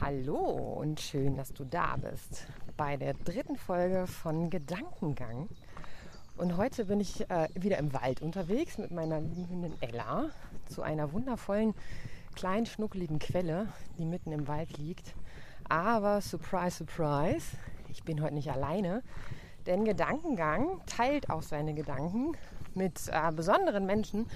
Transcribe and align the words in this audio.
Hallo 0.00 0.78
und 0.80 1.00
schön, 1.00 1.36
dass 1.36 1.52
du 1.52 1.64
da 1.64 1.96
bist 1.96 2.46
bei 2.76 2.96
der 2.96 3.14
dritten 3.14 3.56
Folge 3.56 4.06
von 4.06 4.50
Gedankengang. 4.50 5.48
Und 6.36 6.56
heute 6.56 6.86
bin 6.86 7.00
ich 7.00 7.28
äh, 7.30 7.48
wieder 7.54 7.78
im 7.78 7.92
Wald 7.92 8.22
unterwegs 8.22 8.78
mit 8.78 8.90
meiner 8.90 9.20
lieben 9.20 9.48
Hündin 9.48 9.74
Ella 9.80 10.30
zu 10.66 10.82
einer 10.82 11.12
wundervollen 11.12 11.74
kleinen 12.34 12.66
schnuckeligen 12.66 13.18
Quelle, 13.18 13.68
die 13.98 14.04
mitten 14.04 14.32
im 14.32 14.48
Wald 14.48 14.78
liegt. 14.78 15.14
Aber 15.70 16.20
surprise, 16.20 16.78
surprise, 16.78 17.56
ich 17.90 18.02
bin 18.02 18.20
heute 18.20 18.34
nicht 18.34 18.50
alleine, 18.50 19.04
denn 19.66 19.84
Gedankengang 19.84 20.80
teilt 20.86 21.30
auch 21.30 21.42
seine 21.42 21.74
Gedanken 21.74 22.32
mit 22.74 23.08
äh, 23.08 23.30
besonderen 23.30 23.86
Menschen 23.86 24.26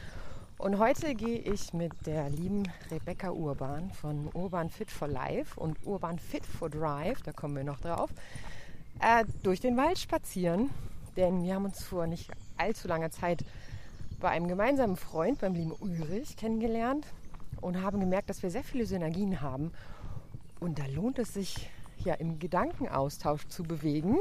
und 0.59 0.79
heute 0.79 1.17
gehe 1.17 1.41
ich 1.41 1.75
mit 1.75 1.93
der 2.07 2.31
lieben 2.31 2.63
Rebecca 2.89 3.31
Urban 3.31 3.91
von 3.91 4.31
Urban 4.33 4.71
Fit 4.71 4.93
for 4.93 5.09
Life 5.09 5.59
und 5.59 5.77
Urban 5.85 6.21
Fit 6.21 6.47
for 6.47 6.71
Drive, 6.71 7.21
da 7.23 7.33
kommen 7.33 7.57
wir 7.57 7.65
noch 7.65 7.81
drauf, 7.81 8.11
äh, 9.01 9.25
durch 9.43 9.59
den 9.59 9.77
Wald 9.77 9.99
spazieren. 9.99 10.71
Denn 11.17 11.43
wir 11.43 11.57
haben 11.57 11.65
uns 11.65 11.83
vor 11.83 12.07
nicht 12.07 12.31
allzu 12.59 12.87
langer 12.87 13.11
Zeit 13.11 13.45
bei 14.21 14.29
einem 14.29 14.47
gemeinsamen 14.47 14.97
Freund, 14.97 15.41
beim 15.41 15.55
lieben 15.55 15.73
Ulrich, 15.81 16.37
kennengelernt 16.37 17.09
und 17.61 17.83
haben 17.83 17.99
gemerkt, 17.99 18.31
dass 18.31 18.45
wir 18.45 18.53
sehr 18.53 18.63
viele 18.63 18.87
Synergien 18.87 19.41
haben. 19.41 19.73
Und 20.65 20.79
da 20.79 20.87
lohnt 20.87 21.19
es 21.19 21.35
sich, 21.35 21.69
ja 21.99 22.15
im 22.15 22.39
Gedankenaustausch 22.39 23.49
zu 23.49 23.65
bewegen. 23.65 24.17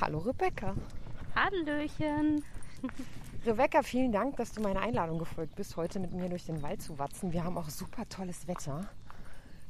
Hallo 0.00 0.16
Rebecca. 0.16 0.74
Hallöchen. 1.34 2.42
Rebecca, 3.44 3.82
vielen 3.82 4.10
Dank, 4.10 4.38
dass 4.38 4.52
du 4.52 4.62
meiner 4.62 4.80
Einladung 4.80 5.18
gefolgt 5.18 5.56
bist, 5.56 5.76
heute 5.76 6.00
mit 6.00 6.12
mir 6.12 6.30
durch 6.30 6.46
den 6.46 6.62
Wald 6.62 6.80
zu 6.80 6.98
watzen. 6.98 7.34
Wir 7.34 7.44
haben 7.44 7.58
auch 7.58 7.68
super 7.68 8.08
tolles 8.08 8.48
Wetter. 8.48 8.88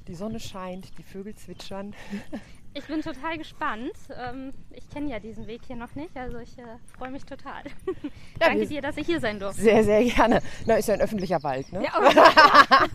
Die 0.06 0.14
Sonne 0.14 0.38
scheint, 0.38 0.96
die 0.98 1.02
Vögel 1.02 1.34
zwitschern. 1.34 1.96
Ich 2.76 2.86
bin 2.86 3.02
total 3.02 3.38
gespannt. 3.38 3.92
Ähm, 4.10 4.52
ich 4.72 4.88
kenne 4.90 5.08
ja 5.08 5.20
diesen 5.20 5.46
Weg 5.46 5.60
hier 5.64 5.76
noch 5.76 5.94
nicht, 5.94 6.16
also 6.16 6.38
ich 6.38 6.58
äh, 6.58 6.62
freue 6.98 7.10
mich 7.10 7.24
total. 7.24 7.62
Ja, 8.40 8.48
danke 8.48 8.66
dir, 8.66 8.82
dass 8.82 8.96
ich 8.96 9.06
hier 9.06 9.20
sein 9.20 9.38
durfte. 9.38 9.62
Sehr, 9.62 9.84
sehr 9.84 10.02
gerne. 10.04 10.42
Na, 10.66 10.74
ist 10.74 10.88
ja 10.88 10.94
ein 10.94 11.00
öffentlicher 11.00 11.40
Wald, 11.44 11.72
ne? 11.72 11.84
Ja, 11.84 11.98
okay. 11.98 12.90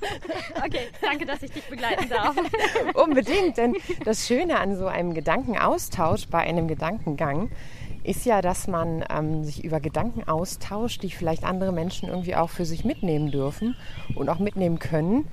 okay, 0.65 0.87
danke, 1.01 1.25
dass 1.25 1.41
ich 1.41 1.51
dich 1.51 1.63
begleiten 1.63 2.09
darf. 2.09 2.35
Unbedingt, 2.93 3.57
denn 3.57 3.75
das 4.03 4.27
Schöne 4.27 4.59
an 4.59 4.75
so 4.75 4.87
einem 4.87 5.13
Gedankenaustausch 5.13 6.27
bei 6.27 6.39
einem 6.39 6.67
Gedankengang 6.67 7.49
ist 8.03 8.25
ja, 8.25 8.41
dass 8.41 8.67
man 8.67 9.03
ähm, 9.09 9.43
sich 9.43 9.63
über 9.63 9.79
Gedanken 9.79 10.27
austauscht, 10.27 11.03
die 11.03 11.11
vielleicht 11.11 11.43
andere 11.45 11.71
Menschen 11.71 12.09
irgendwie 12.09 12.35
auch 12.35 12.49
für 12.49 12.65
sich 12.65 12.83
mitnehmen 12.83 13.31
dürfen 13.31 13.75
und 14.15 14.29
auch 14.29 14.39
mitnehmen 14.39 14.79
können. 14.79 15.27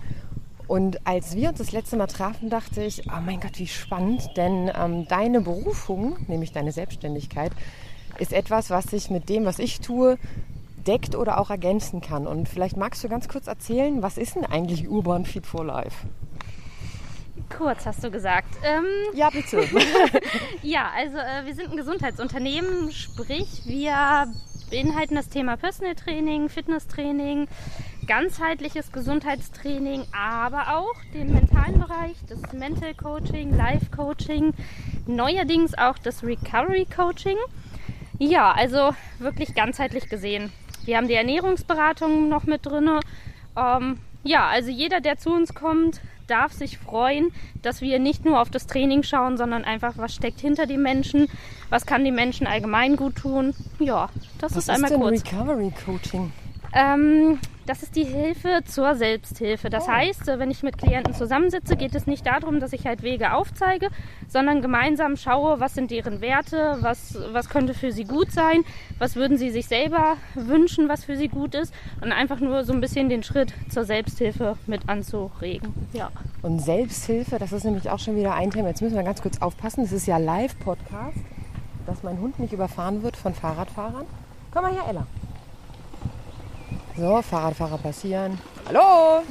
Und 0.69 1.07
als 1.07 1.37
wir 1.37 1.51
uns 1.51 1.59
das 1.59 1.73
letzte 1.73 1.97
Mal 1.97 2.09
trafen, 2.09 2.51
dachte 2.51 2.83
ich, 2.83 3.07
oh 3.09 3.21
mein 3.25 3.41
Gott, 3.41 3.59
wie 3.59 3.69
spannend, 3.69 4.23
denn 4.37 4.71
ähm, 4.75 5.07
deine 5.07 5.41
Berufung, 5.41 6.17
nämlich 6.27 6.53
deine 6.53 6.73
Selbstständigkeit, 6.73 7.53
ist 8.19 8.33
etwas, 8.33 8.71
was 8.71 8.87
sich 8.87 9.11
mit 9.11 9.29
dem, 9.29 9.45
was 9.45 9.59
ich 9.59 9.81
tue, 9.81 10.19
deckt 10.87 11.15
oder 11.15 11.39
auch 11.39 11.51
ergänzen 11.51 12.01
kann. 12.01 12.27
Und 12.27 12.49
vielleicht 12.49 12.77
magst 12.77 13.03
du 13.05 13.09
ganz 13.09 13.29
kurz 13.29 13.47
erzählen, 13.47 14.03
was 14.03 14.19
ist 14.19 14.37
denn 14.37 14.45
eigentlich 14.45 14.89
Urban 14.89 15.25
Feed 15.25 15.47
for 15.47 15.65
Life? 15.65 16.07
Kurz 17.57 17.87
hast 17.87 18.03
du 18.03 18.11
gesagt. 18.11 18.57
Ähm, 18.65 18.85
ja, 19.15 19.31
bitte. 19.31 19.63
ja, 20.63 20.91
also 20.97 21.17
äh, 21.17 21.47
wir 21.47 21.55
sind 21.55 21.71
ein 21.71 21.77
Gesundheitsunternehmen, 21.77 22.91
sprich 22.91 23.63
wir 23.67 24.27
beinhalten 24.71 25.15
das 25.15 25.29
Thema 25.29 25.57
Personal 25.57 25.95
Training, 25.95 26.49
Fitness 26.49 26.89
Training, 26.89 27.47
ganzheitliches 28.07 28.93
Gesundheitstraining, 28.93 30.05
aber 30.13 30.77
auch 30.77 30.95
den 31.13 31.33
mentalen 31.33 31.79
Bereich, 31.79 32.17
das 32.29 32.41
Mental 32.53 32.95
Coaching, 32.95 33.57
Life 33.57 33.87
Coaching, 33.95 34.55
neuerdings 35.07 35.77
auch 35.77 35.99
das 35.99 36.23
Recovery 36.23 36.87
Coaching. 36.95 37.37
Ja, 38.19 38.53
also 38.53 38.95
wirklich 39.19 39.55
ganzheitlich 39.55 40.09
gesehen. 40.09 40.53
Wir 40.85 40.97
haben 40.97 41.09
die 41.09 41.15
Ernährungsberatung 41.15 42.29
noch 42.29 42.45
mit 42.45 42.65
drin. 42.65 42.89
Ähm, 43.57 43.99
ja, 44.23 44.47
also 44.47 44.71
jeder, 44.71 45.01
der 45.01 45.19
zu 45.19 45.31
uns 45.31 45.55
kommt, 45.55 46.01
darf 46.27 46.53
sich 46.53 46.79
freuen, 46.79 47.33
dass 47.63 47.81
wir 47.81 47.99
nicht 47.99 48.25
nur 48.25 48.41
auf 48.41 48.51
das 48.51 48.67
Training 48.67 49.03
schauen, 49.03 49.37
sondern 49.37 49.65
einfach, 49.65 49.95
was 49.97 50.15
steckt 50.15 50.41
hinter 50.41 50.67
den 50.67 50.83
Menschen, 50.83 51.29
was 51.71 51.87
kann 51.87 52.05
die 52.05 52.11
Menschen 52.11 52.47
allgemein 52.47 52.97
gut 52.97 53.17
tun. 53.17 53.55
Ja, 53.79 54.09
das 54.39 54.53
was 54.53 54.65
ist 54.65 54.71
einmal 54.71 54.91
ist 54.91 54.97
denn 54.97 55.01
kurz. 55.01 55.25
Recovery 55.25 55.73
Coaching. 55.85 56.33
Ähm, 56.77 57.39
das 57.65 57.83
ist 57.83 57.97
die 57.97 58.05
Hilfe 58.05 58.61
zur 58.65 58.95
Selbsthilfe. 58.95 59.71
Das 59.71 59.85
oh. 59.85 59.93
heißt, 59.93 60.27
wenn 60.27 60.51
ich 60.51 60.63
mit 60.63 60.77
Klienten 60.77 61.15
zusammensitze, 61.15 61.75
geht 61.75 61.95
es 61.95 62.07
nicht 62.07 62.27
darum, 62.27 62.61
dass 62.61 62.73
ich 62.75 62.87
halt 62.87 63.03
Wege 63.03 63.33
aufzeige, 63.33 63.89
sondern 64.29 64.61
gemeinsam 64.61 65.17
schaue, 65.17 65.59
was 65.59 65.75
sind 65.75 65.91
deren 65.91 66.21
Werte, 66.21 66.77
was, 66.81 67.19
was 67.33 67.49
könnte 67.49 67.73
für 67.73 67.93
sie 67.93 68.05
gut 68.05 68.31
sein, 68.31 68.63
was 68.99 69.17
würden 69.17 69.39
sie 69.39 69.51
sich 69.51 69.67
selber 69.67 70.17
wünschen, 70.35 70.89
was 70.89 71.05
für 71.05 71.17
sie 71.17 71.29
gut 71.29 71.55
ist 71.55 71.73
und 72.03 72.13
einfach 72.13 72.41
nur 72.41 72.63
so 72.65 72.73
ein 72.73 72.81
bisschen 72.81 73.09
den 73.09 73.23
Schritt 73.23 73.55
zur 73.71 73.85
Selbsthilfe 73.85 74.57
mit 74.67 74.89
anzuregen. 74.89 75.75
Ja. 75.95 76.11
Und 76.43 76.61
Selbsthilfe, 76.61 77.39
das 77.39 77.53
ist 77.53 77.65
nämlich 77.65 77.91
auch 77.91 77.99
schon 77.99 78.17
wieder 78.17 78.35
ein 78.35 78.51
Thema. 78.51 78.69
Jetzt 78.69 78.83
müssen 78.83 78.97
wir 78.97 79.03
ganz 79.03 79.23
kurz 79.23 79.41
aufpassen. 79.41 79.83
Das 79.83 79.93
ist 79.93 80.07
ja 80.07 80.19
Live-Podcast, 80.19 81.17
dass 81.87 82.03
mein 82.03 82.21
Hund 82.21 82.39
nicht 82.39 82.53
überfahren 82.53 83.03
wird 83.03 83.17
von 83.17 83.35
Fahrradfahrern. 83.35 84.05
Komm 84.53 84.63
mal 84.63 84.73
her, 84.73 84.85
Ella. 84.89 85.07
So, 86.99 87.21
Fahrradfahrer 87.21 87.77
passieren. 87.77 88.39
Hallo! 88.67 89.23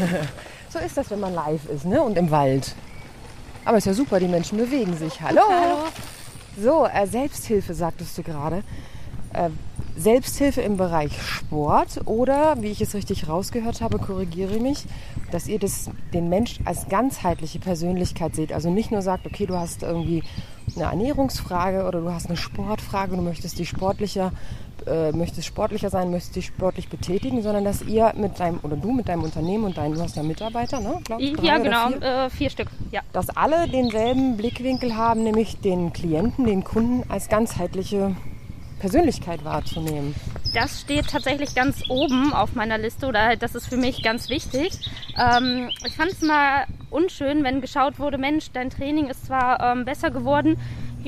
so 0.68 0.78
ist 0.78 0.94
das, 0.94 1.10
wenn 1.10 1.20
man 1.20 1.32
live 1.32 1.66
ist 1.70 1.86
ne? 1.86 2.02
und 2.02 2.18
im 2.18 2.30
Wald. 2.30 2.74
Aber 3.64 3.78
ist 3.78 3.86
ja 3.86 3.94
super, 3.94 4.20
die 4.20 4.28
Menschen 4.28 4.58
bewegen 4.58 4.94
sich. 4.94 5.18
Hallo! 5.22 5.40
Hallo. 5.48 5.78
So, 6.60 6.86
äh, 6.86 7.06
Selbsthilfe 7.06 7.72
sagtest 7.72 8.18
du 8.18 8.22
gerade. 8.22 8.62
Äh, 9.32 9.48
Selbsthilfe 9.96 10.60
im 10.60 10.76
Bereich 10.76 11.20
Sport 11.22 12.02
oder, 12.04 12.60
wie 12.60 12.68
ich 12.68 12.82
es 12.82 12.94
richtig 12.94 13.26
rausgehört 13.26 13.80
habe, 13.80 13.98
korrigiere 13.98 14.60
mich, 14.60 14.84
dass 15.32 15.48
ihr 15.48 15.58
das, 15.58 15.90
den 16.12 16.28
Mensch 16.28 16.60
als 16.66 16.88
ganzheitliche 16.88 17.58
Persönlichkeit 17.58 18.36
seht. 18.36 18.52
Also 18.52 18.70
nicht 18.70 18.90
nur 18.90 19.00
sagt, 19.00 19.26
okay, 19.26 19.46
du 19.46 19.56
hast 19.56 19.82
irgendwie 19.82 20.22
eine 20.76 20.84
Ernährungsfrage 20.84 21.86
oder 21.86 22.00
du 22.02 22.12
hast 22.12 22.26
eine 22.26 22.36
Sportfrage, 22.36 23.16
du 23.16 23.22
möchtest 23.22 23.58
die 23.58 23.66
sportlicher 23.66 24.30
äh, 24.86 25.12
möchtest 25.12 25.46
sportlicher 25.46 25.90
sein, 25.90 26.10
möchtest 26.10 26.36
dich 26.36 26.46
sportlich 26.46 26.88
betätigen, 26.88 27.42
sondern 27.42 27.64
dass 27.64 27.82
ihr 27.82 28.12
mit 28.16 28.38
deinem, 28.38 28.60
oder 28.62 28.76
du 28.76 28.92
mit 28.92 29.08
deinem 29.08 29.22
Unternehmen 29.22 29.64
und 29.64 29.76
deinem, 29.76 29.94
du 29.94 30.02
hast 30.02 30.16
ja 30.16 30.22
Mitarbeiter, 30.22 30.80
ne? 30.80 31.00
Glaub, 31.04 31.20
ja, 31.20 31.58
genau, 31.58 31.88
vier, 31.88 32.02
äh, 32.02 32.30
vier 32.30 32.50
Stück. 32.50 32.68
Ja. 32.90 33.00
Dass 33.12 33.30
alle 33.30 33.68
denselben 33.68 34.36
Blickwinkel 34.36 34.96
haben, 34.96 35.22
nämlich 35.22 35.58
den 35.60 35.92
Klienten, 35.92 36.46
den 36.46 36.64
Kunden 36.64 37.08
als 37.10 37.28
ganzheitliche 37.28 38.14
Persönlichkeit 38.78 39.44
wahrzunehmen. 39.44 40.14
Das 40.54 40.80
steht 40.80 41.08
tatsächlich 41.08 41.54
ganz 41.54 41.82
oben 41.88 42.32
auf 42.32 42.54
meiner 42.54 42.78
Liste 42.78 43.06
oder 43.06 43.36
das 43.36 43.54
ist 43.54 43.66
für 43.66 43.76
mich 43.76 44.02
ganz 44.02 44.28
wichtig. 44.28 44.72
Ähm, 45.18 45.70
ich 45.86 45.94
fand 45.94 46.12
es 46.12 46.22
mal 46.22 46.64
unschön, 46.90 47.44
wenn 47.44 47.60
geschaut 47.60 47.98
wurde, 47.98 48.18
Mensch, 48.18 48.50
dein 48.52 48.70
Training 48.70 49.08
ist 49.08 49.26
zwar 49.26 49.60
ähm, 49.60 49.84
besser 49.84 50.10
geworden, 50.10 50.56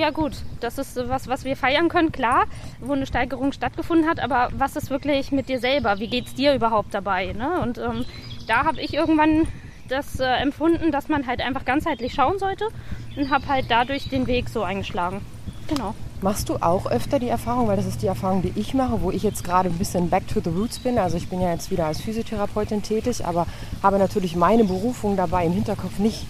ja 0.00 0.10
gut, 0.10 0.32
das 0.60 0.78
ist 0.78 0.96
was, 1.08 1.28
was 1.28 1.44
wir 1.44 1.56
feiern 1.56 1.88
können, 1.88 2.10
klar, 2.10 2.46
wo 2.80 2.94
eine 2.94 3.06
Steigerung 3.06 3.52
stattgefunden 3.52 4.08
hat, 4.08 4.18
aber 4.20 4.48
was 4.56 4.74
ist 4.76 4.90
wirklich 4.90 5.30
mit 5.30 5.48
dir 5.48 5.60
selber? 5.60 5.98
Wie 5.98 6.08
geht 6.08 6.26
es 6.26 6.34
dir 6.34 6.54
überhaupt 6.54 6.94
dabei? 6.94 7.32
Ne? 7.32 7.60
Und 7.60 7.78
ähm, 7.78 8.04
da 8.48 8.64
habe 8.64 8.80
ich 8.80 8.94
irgendwann 8.94 9.46
das 9.88 10.18
äh, 10.18 10.24
empfunden, 10.24 10.90
dass 10.90 11.08
man 11.08 11.26
halt 11.26 11.40
einfach 11.40 11.64
ganzheitlich 11.64 12.14
schauen 12.14 12.38
sollte 12.38 12.68
und 13.16 13.30
habe 13.30 13.46
halt 13.46 13.66
dadurch 13.68 14.08
den 14.08 14.26
Weg 14.26 14.48
so 14.48 14.62
eingeschlagen. 14.62 15.20
Genau. 15.68 15.94
Machst 16.22 16.48
du 16.48 16.56
auch 16.56 16.86
öfter 16.90 17.18
die 17.18 17.28
Erfahrung, 17.28 17.68
weil 17.68 17.76
das 17.76 17.86
ist 17.86 18.02
die 18.02 18.06
Erfahrung, 18.06 18.42
die 18.42 18.52
ich 18.54 18.74
mache, 18.74 19.00
wo 19.02 19.10
ich 19.10 19.22
jetzt 19.22 19.42
gerade 19.42 19.70
ein 19.70 19.78
bisschen 19.78 20.10
back 20.10 20.28
to 20.28 20.40
the 20.42 20.50
roots 20.50 20.78
bin. 20.78 20.98
Also 20.98 21.16
ich 21.16 21.28
bin 21.28 21.40
ja 21.40 21.50
jetzt 21.50 21.70
wieder 21.70 21.86
als 21.86 22.00
Physiotherapeutin 22.00 22.82
tätig, 22.82 23.24
aber 23.24 23.46
habe 23.82 23.98
natürlich 23.98 24.36
meine 24.36 24.64
Berufung 24.64 25.16
dabei 25.16 25.46
im 25.46 25.52
Hinterkopf 25.52 25.98
nicht 25.98 26.26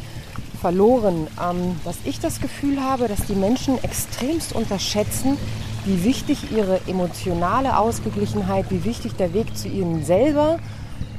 verloren, 0.61 1.27
ähm, 1.43 1.77
dass 1.85 1.97
ich 2.05 2.21
das 2.21 2.41
Gefühl 2.41 2.81
habe, 2.83 3.09
dass 3.09 3.27
die 3.27 3.35
Menschen 3.35 3.83
extremst 3.83 4.55
unterschätzen, 4.55 5.37
wie 5.85 6.05
wichtig 6.05 6.53
ihre 6.53 6.81
emotionale 6.87 7.79
Ausgeglichenheit, 7.79 8.67
wie 8.71 8.85
wichtig 8.85 9.15
der 9.15 9.33
Weg 9.33 9.57
zu 9.57 9.69
ihnen 9.69 10.05
selber 10.05 10.59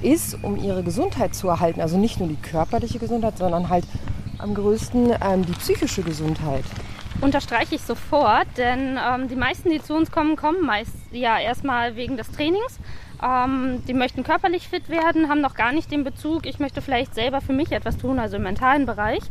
ist, 0.02 0.38
um 0.44 0.58
ihre 0.58 0.84
Gesundheit 0.84 1.36
zu 1.36 1.48
erhalten. 1.48 1.82
Also 1.82 1.98
nicht 1.98 2.20
nur 2.20 2.30
die 2.30 2.36
körperliche 2.36 3.00
Gesundheit, 3.00 3.38
sondern 3.38 3.70
halt 3.70 3.86
am 4.38 4.54
größten 4.54 5.14
ähm, 5.24 5.46
die 5.46 5.54
psychische 5.54 6.02
Gesundheit. 6.02 6.64
Unterstreiche 7.22 7.76
ich 7.76 7.82
sofort, 7.82 8.48
denn 8.58 8.98
ähm, 8.98 9.28
die 9.28 9.36
meisten, 9.36 9.70
die 9.70 9.82
zu 9.82 9.94
uns 9.94 10.12
kommen, 10.12 10.36
kommen 10.36 10.66
meist 10.66 10.96
ja 11.12 11.40
erstmal 11.40 11.96
wegen 11.96 12.18
des 12.18 12.32
Trainings. 12.32 12.80
Ähm, 13.24 13.84
die 13.88 13.94
möchten 13.94 14.24
körperlich 14.24 14.68
fit 14.68 14.90
werden, 14.90 15.30
haben 15.30 15.42
noch 15.42 15.54
gar 15.54 15.72
nicht 15.72 15.92
den 15.92 16.04
Bezug, 16.04 16.46
ich 16.46 16.60
möchte 16.60 16.82
vielleicht 16.82 17.14
selber 17.14 17.42
für 17.42 17.54
mich 17.54 17.72
etwas 17.72 17.98
tun, 17.98 18.20
also 18.20 18.38
im 18.38 18.44
mentalen 18.44 18.86
Bereich. 18.86 19.22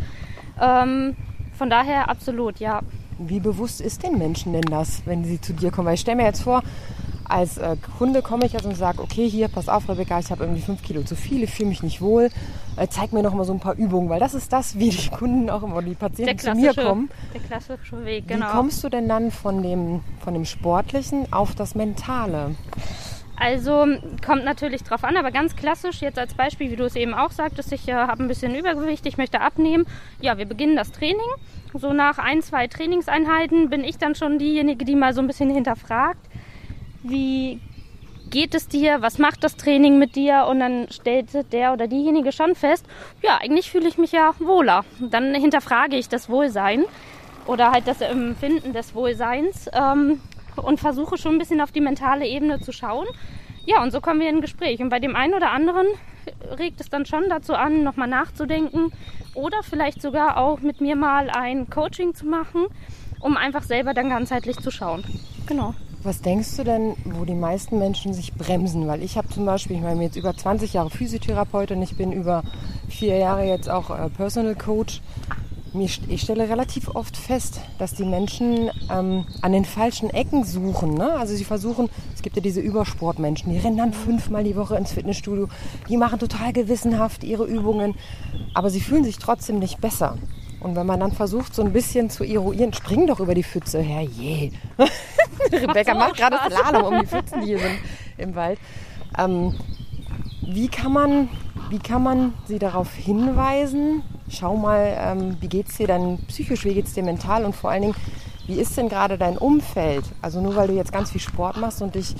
Ähm, 0.60 1.16
von 1.56 1.70
daher 1.70 2.08
absolut, 2.08 2.58
ja. 2.60 2.80
Wie 3.18 3.40
bewusst 3.40 3.80
ist 3.80 4.02
den 4.02 4.16
Menschen 4.16 4.52
denn 4.52 4.62
das, 4.62 5.02
wenn 5.06 5.24
sie 5.24 5.40
zu 5.40 5.52
dir 5.52 5.70
kommen? 5.70 5.88
Weil 5.88 5.94
ich 5.94 6.00
stelle 6.00 6.16
mir 6.18 6.24
jetzt 6.24 6.42
vor, 6.42 6.62
als 7.30 7.58
äh, 7.58 7.76
Kunde 7.98 8.22
komme 8.22 8.46
ich 8.46 8.54
also 8.54 8.68
und 8.68 8.74
sage, 8.76 9.02
okay, 9.02 9.28
hier, 9.28 9.48
pass 9.48 9.68
auf, 9.68 9.88
Rebecca, 9.88 10.18
ich 10.18 10.30
habe 10.30 10.44
irgendwie 10.44 10.62
fünf 10.62 10.82
Kilo 10.82 11.02
zu 11.02 11.14
viel, 11.14 11.42
ich 11.42 11.50
fühle 11.50 11.68
mich 11.68 11.82
nicht 11.82 12.00
wohl. 12.00 12.30
Äh, 12.76 12.88
zeig 12.88 13.12
mir 13.12 13.22
noch 13.22 13.34
mal 13.34 13.44
so 13.44 13.52
ein 13.52 13.60
paar 13.60 13.74
Übungen, 13.74 14.08
weil 14.08 14.20
das 14.20 14.34
ist 14.34 14.52
das, 14.52 14.78
wie 14.78 14.90
die 14.90 15.08
Kunden 15.08 15.50
auch 15.50 15.62
immer, 15.62 15.82
die 15.82 15.94
Patienten 15.94 16.38
zu 16.38 16.54
mir 16.54 16.74
kommen. 16.74 17.08
Der 17.34 17.40
klassische 17.40 18.04
Weg, 18.04 18.26
genau. 18.26 18.46
Wie 18.46 18.50
kommst 18.50 18.82
du 18.82 18.88
denn 18.88 19.08
dann 19.08 19.30
von 19.30 19.62
dem, 19.62 20.00
von 20.20 20.34
dem 20.34 20.44
Sportlichen 20.44 21.32
auf 21.32 21.54
das 21.54 21.74
Mentale? 21.74 22.56
Also 23.40 23.86
kommt 24.24 24.44
natürlich 24.44 24.82
drauf 24.82 25.02
an, 25.02 25.16
aber 25.16 25.30
ganz 25.30 25.56
klassisch 25.56 26.02
jetzt 26.02 26.18
als 26.18 26.34
Beispiel, 26.34 26.70
wie 26.70 26.76
du 26.76 26.84
es 26.84 26.94
eben 26.94 27.14
auch 27.14 27.30
sagtest, 27.30 27.72
ich 27.72 27.88
äh, 27.88 27.94
habe 27.94 28.22
ein 28.22 28.28
bisschen 28.28 28.54
Übergewicht, 28.54 29.06
ich 29.06 29.16
möchte 29.16 29.40
abnehmen. 29.40 29.86
Ja, 30.20 30.36
wir 30.36 30.44
beginnen 30.44 30.76
das 30.76 30.92
Training. 30.92 31.18
So 31.72 31.94
nach 31.94 32.18
ein, 32.18 32.42
zwei 32.42 32.66
Trainingseinheiten 32.66 33.70
bin 33.70 33.82
ich 33.82 33.96
dann 33.96 34.14
schon 34.14 34.38
diejenige, 34.38 34.84
die 34.84 34.94
mal 34.94 35.14
so 35.14 35.22
ein 35.22 35.26
bisschen 35.26 35.48
hinterfragt, 35.48 36.20
wie 37.02 37.60
geht 38.28 38.54
es 38.54 38.68
dir, 38.68 39.00
was 39.00 39.16
macht 39.16 39.42
das 39.42 39.56
Training 39.56 39.98
mit 39.98 40.16
dir 40.16 40.46
und 40.46 40.60
dann 40.60 40.88
stellt 40.90 41.30
der 41.50 41.72
oder 41.72 41.88
diejenige 41.88 42.32
schon 42.32 42.54
fest, 42.54 42.84
ja, 43.22 43.38
eigentlich 43.40 43.70
fühle 43.70 43.88
ich 43.88 43.96
mich 43.96 44.12
ja 44.12 44.34
wohler. 44.38 44.84
Dann 45.00 45.34
hinterfrage 45.34 45.96
ich 45.96 46.10
das 46.10 46.28
Wohlsein 46.28 46.84
oder 47.46 47.72
halt 47.72 47.88
das 47.88 48.02
Empfinden 48.02 48.74
des 48.74 48.94
Wohlseins 48.94 49.70
ähm, 49.72 50.20
und 50.56 50.80
versuche 50.80 51.18
schon 51.18 51.34
ein 51.34 51.38
bisschen 51.38 51.60
auf 51.60 51.72
die 51.72 51.80
mentale 51.80 52.26
Ebene 52.26 52.60
zu 52.60 52.72
schauen. 52.72 53.06
Ja, 53.66 53.82
und 53.82 53.92
so 53.92 54.00
kommen 54.00 54.20
wir 54.20 54.28
in 54.28 54.36
ein 54.36 54.40
Gespräch. 54.40 54.80
Und 54.80 54.88
bei 54.88 54.98
dem 54.98 55.14
einen 55.14 55.34
oder 55.34 55.50
anderen 55.50 55.86
regt 56.58 56.80
es 56.80 56.88
dann 56.88 57.06
schon 57.06 57.28
dazu 57.28 57.54
an, 57.54 57.82
nochmal 57.82 58.08
nachzudenken 58.08 58.92
oder 59.34 59.62
vielleicht 59.62 60.02
sogar 60.02 60.36
auch 60.36 60.60
mit 60.60 60.80
mir 60.80 60.96
mal 60.96 61.30
ein 61.30 61.68
Coaching 61.70 62.14
zu 62.14 62.26
machen, 62.26 62.66
um 63.20 63.36
einfach 63.36 63.62
selber 63.62 63.94
dann 63.94 64.08
ganzheitlich 64.08 64.58
zu 64.58 64.70
schauen. 64.70 65.04
Genau. 65.46 65.74
Was 66.02 66.22
denkst 66.22 66.56
du 66.56 66.64
denn, 66.64 66.96
wo 67.04 67.26
die 67.26 67.34
meisten 67.34 67.78
Menschen 67.78 68.14
sich 68.14 68.32
bremsen? 68.32 68.88
Weil 68.88 69.02
ich 69.02 69.18
habe 69.18 69.28
zum 69.28 69.44
Beispiel, 69.44 69.76
ich 69.76 69.82
meine 69.82 70.02
jetzt 70.02 70.16
über 70.16 70.34
20 70.34 70.72
Jahre 70.72 70.88
Physiotherapeutin, 70.88 71.82
ich 71.82 71.94
bin 71.94 72.10
über 72.12 72.42
vier 72.88 73.18
Jahre 73.18 73.44
jetzt 73.44 73.68
auch 73.68 73.90
äh, 73.90 74.08
Personal 74.08 74.54
Coach 74.54 75.02
ich 75.74 76.22
stelle 76.22 76.48
relativ 76.48 76.88
oft 76.88 77.16
fest, 77.16 77.60
dass 77.78 77.94
die 77.94 78.04
Menschen 78.04 78.70
ähm, 78.90 79.24
an 79.40 79.52
den 79.52 79.64
falschen 79.64 80.10
Ecken 80.10 80.44
suchen. 80.44 80.94
Ne? 80.94 81.12
Also 81.12 81.34
sie 81.34 81.44
versuchen, 81.44 81.88
es 82.14 82.22
gibt 82.22 82.36
ja 82.36 82.42
diese 82.42 82.60
Übersportmenschen, 82.60 83.52
die 83.52 83.58
rennen 83.58 83.76
dann 83.76 83.92
fünfmal 83.92 84.42
die 84.42 84.56
Woche 84.56 84.76
ins 84.76 84.92
Fitnessstudio, 84.92 85.48
die 85.88 85.96
machen 85.96 86.18
total 86.18 86.52
gewissenhaft 86.52 87.22
ihre 87.22 87.44
Übungen, 87.44 87.94
aber 88.52 88.70
sie 88.70 88.80
fühlen 88.80 89.04
sich 89.04 89.18
trotzdem 89.18 89.58
nicht 89.58 89.80
besser. 89.80 90.18
Und 90.60 90.76
wenn 90.76 90.86
man 90.86 91.00
dann 91.00 91.12
versucht, 91.12 91.54
so 91.54 91.62
ein 91.62 91.72
bisschen 91.72 92.10
zu 92.10 92.24
eruieren, 92.24 92.72
spring 92.72 93.06
doch 93.06 93.20
über 93.20 93.34
die 93.34 93.44
Pfütze, 93.44 93.80
herrje. 93.80 94.50
Rebecca 95.52 95.94
macht 95.94 96.16
gerade 96.16 96.36
Slalom 96.46 96.92
um 96.92 97.00
die 97.00 97.06
Pfützen, 97.06 97.40
die 97.40 97.46
hier 97.46 97.58
sind 97.60 97.78
im 98.18 98.34
Wald. 98.34 98.58
Ähm, 99.18 99.54
wie, 100.42 100.68
kann 100.68 100.92
man, 100.92 101.28
wie 101.70 101.78
kann 101.78 102.02
man 102.02 102.34
sie 102.46 102.58
darauf 102.58 102.92
hinweisen, 102.94 104.02
schau 104.30 104.56
mal, 104.56 104.96
ähm, 104.98 105.36
wie 105.40 105.48
geht 105.48 105.68
es 105.68 105.76
dir 105.76 105.86
dann 105.86 106.18
psychisch, 106.28 106.64
wie 106.64 106.74
geht 106.74 106.86
es 106.86 106.94
dir 106.94 107.02
mental 107.02 107.44
und 107.44 107.54
vor 107.54 107.70
allen 107.70 107.82
Dingen, 107.82 107.94
wie 108.46 108.54
ist 108.54 108.76
denn 108.76 108.88
gerade 108.88 109.18
dein 109.18 109.36
Umfeld? 109.38 110.04
Also 110.22 110.40
nur 110.40 110.56
weil 110.56 110.68
du 110.68 110.74
jetzt 110.74 110.92
ganz 110.92 111.10
viel 111.10 111.20
Sport 111.20 111.56
machst 111.56 111.82
und 111.82 111.94
dich 111.94 112.14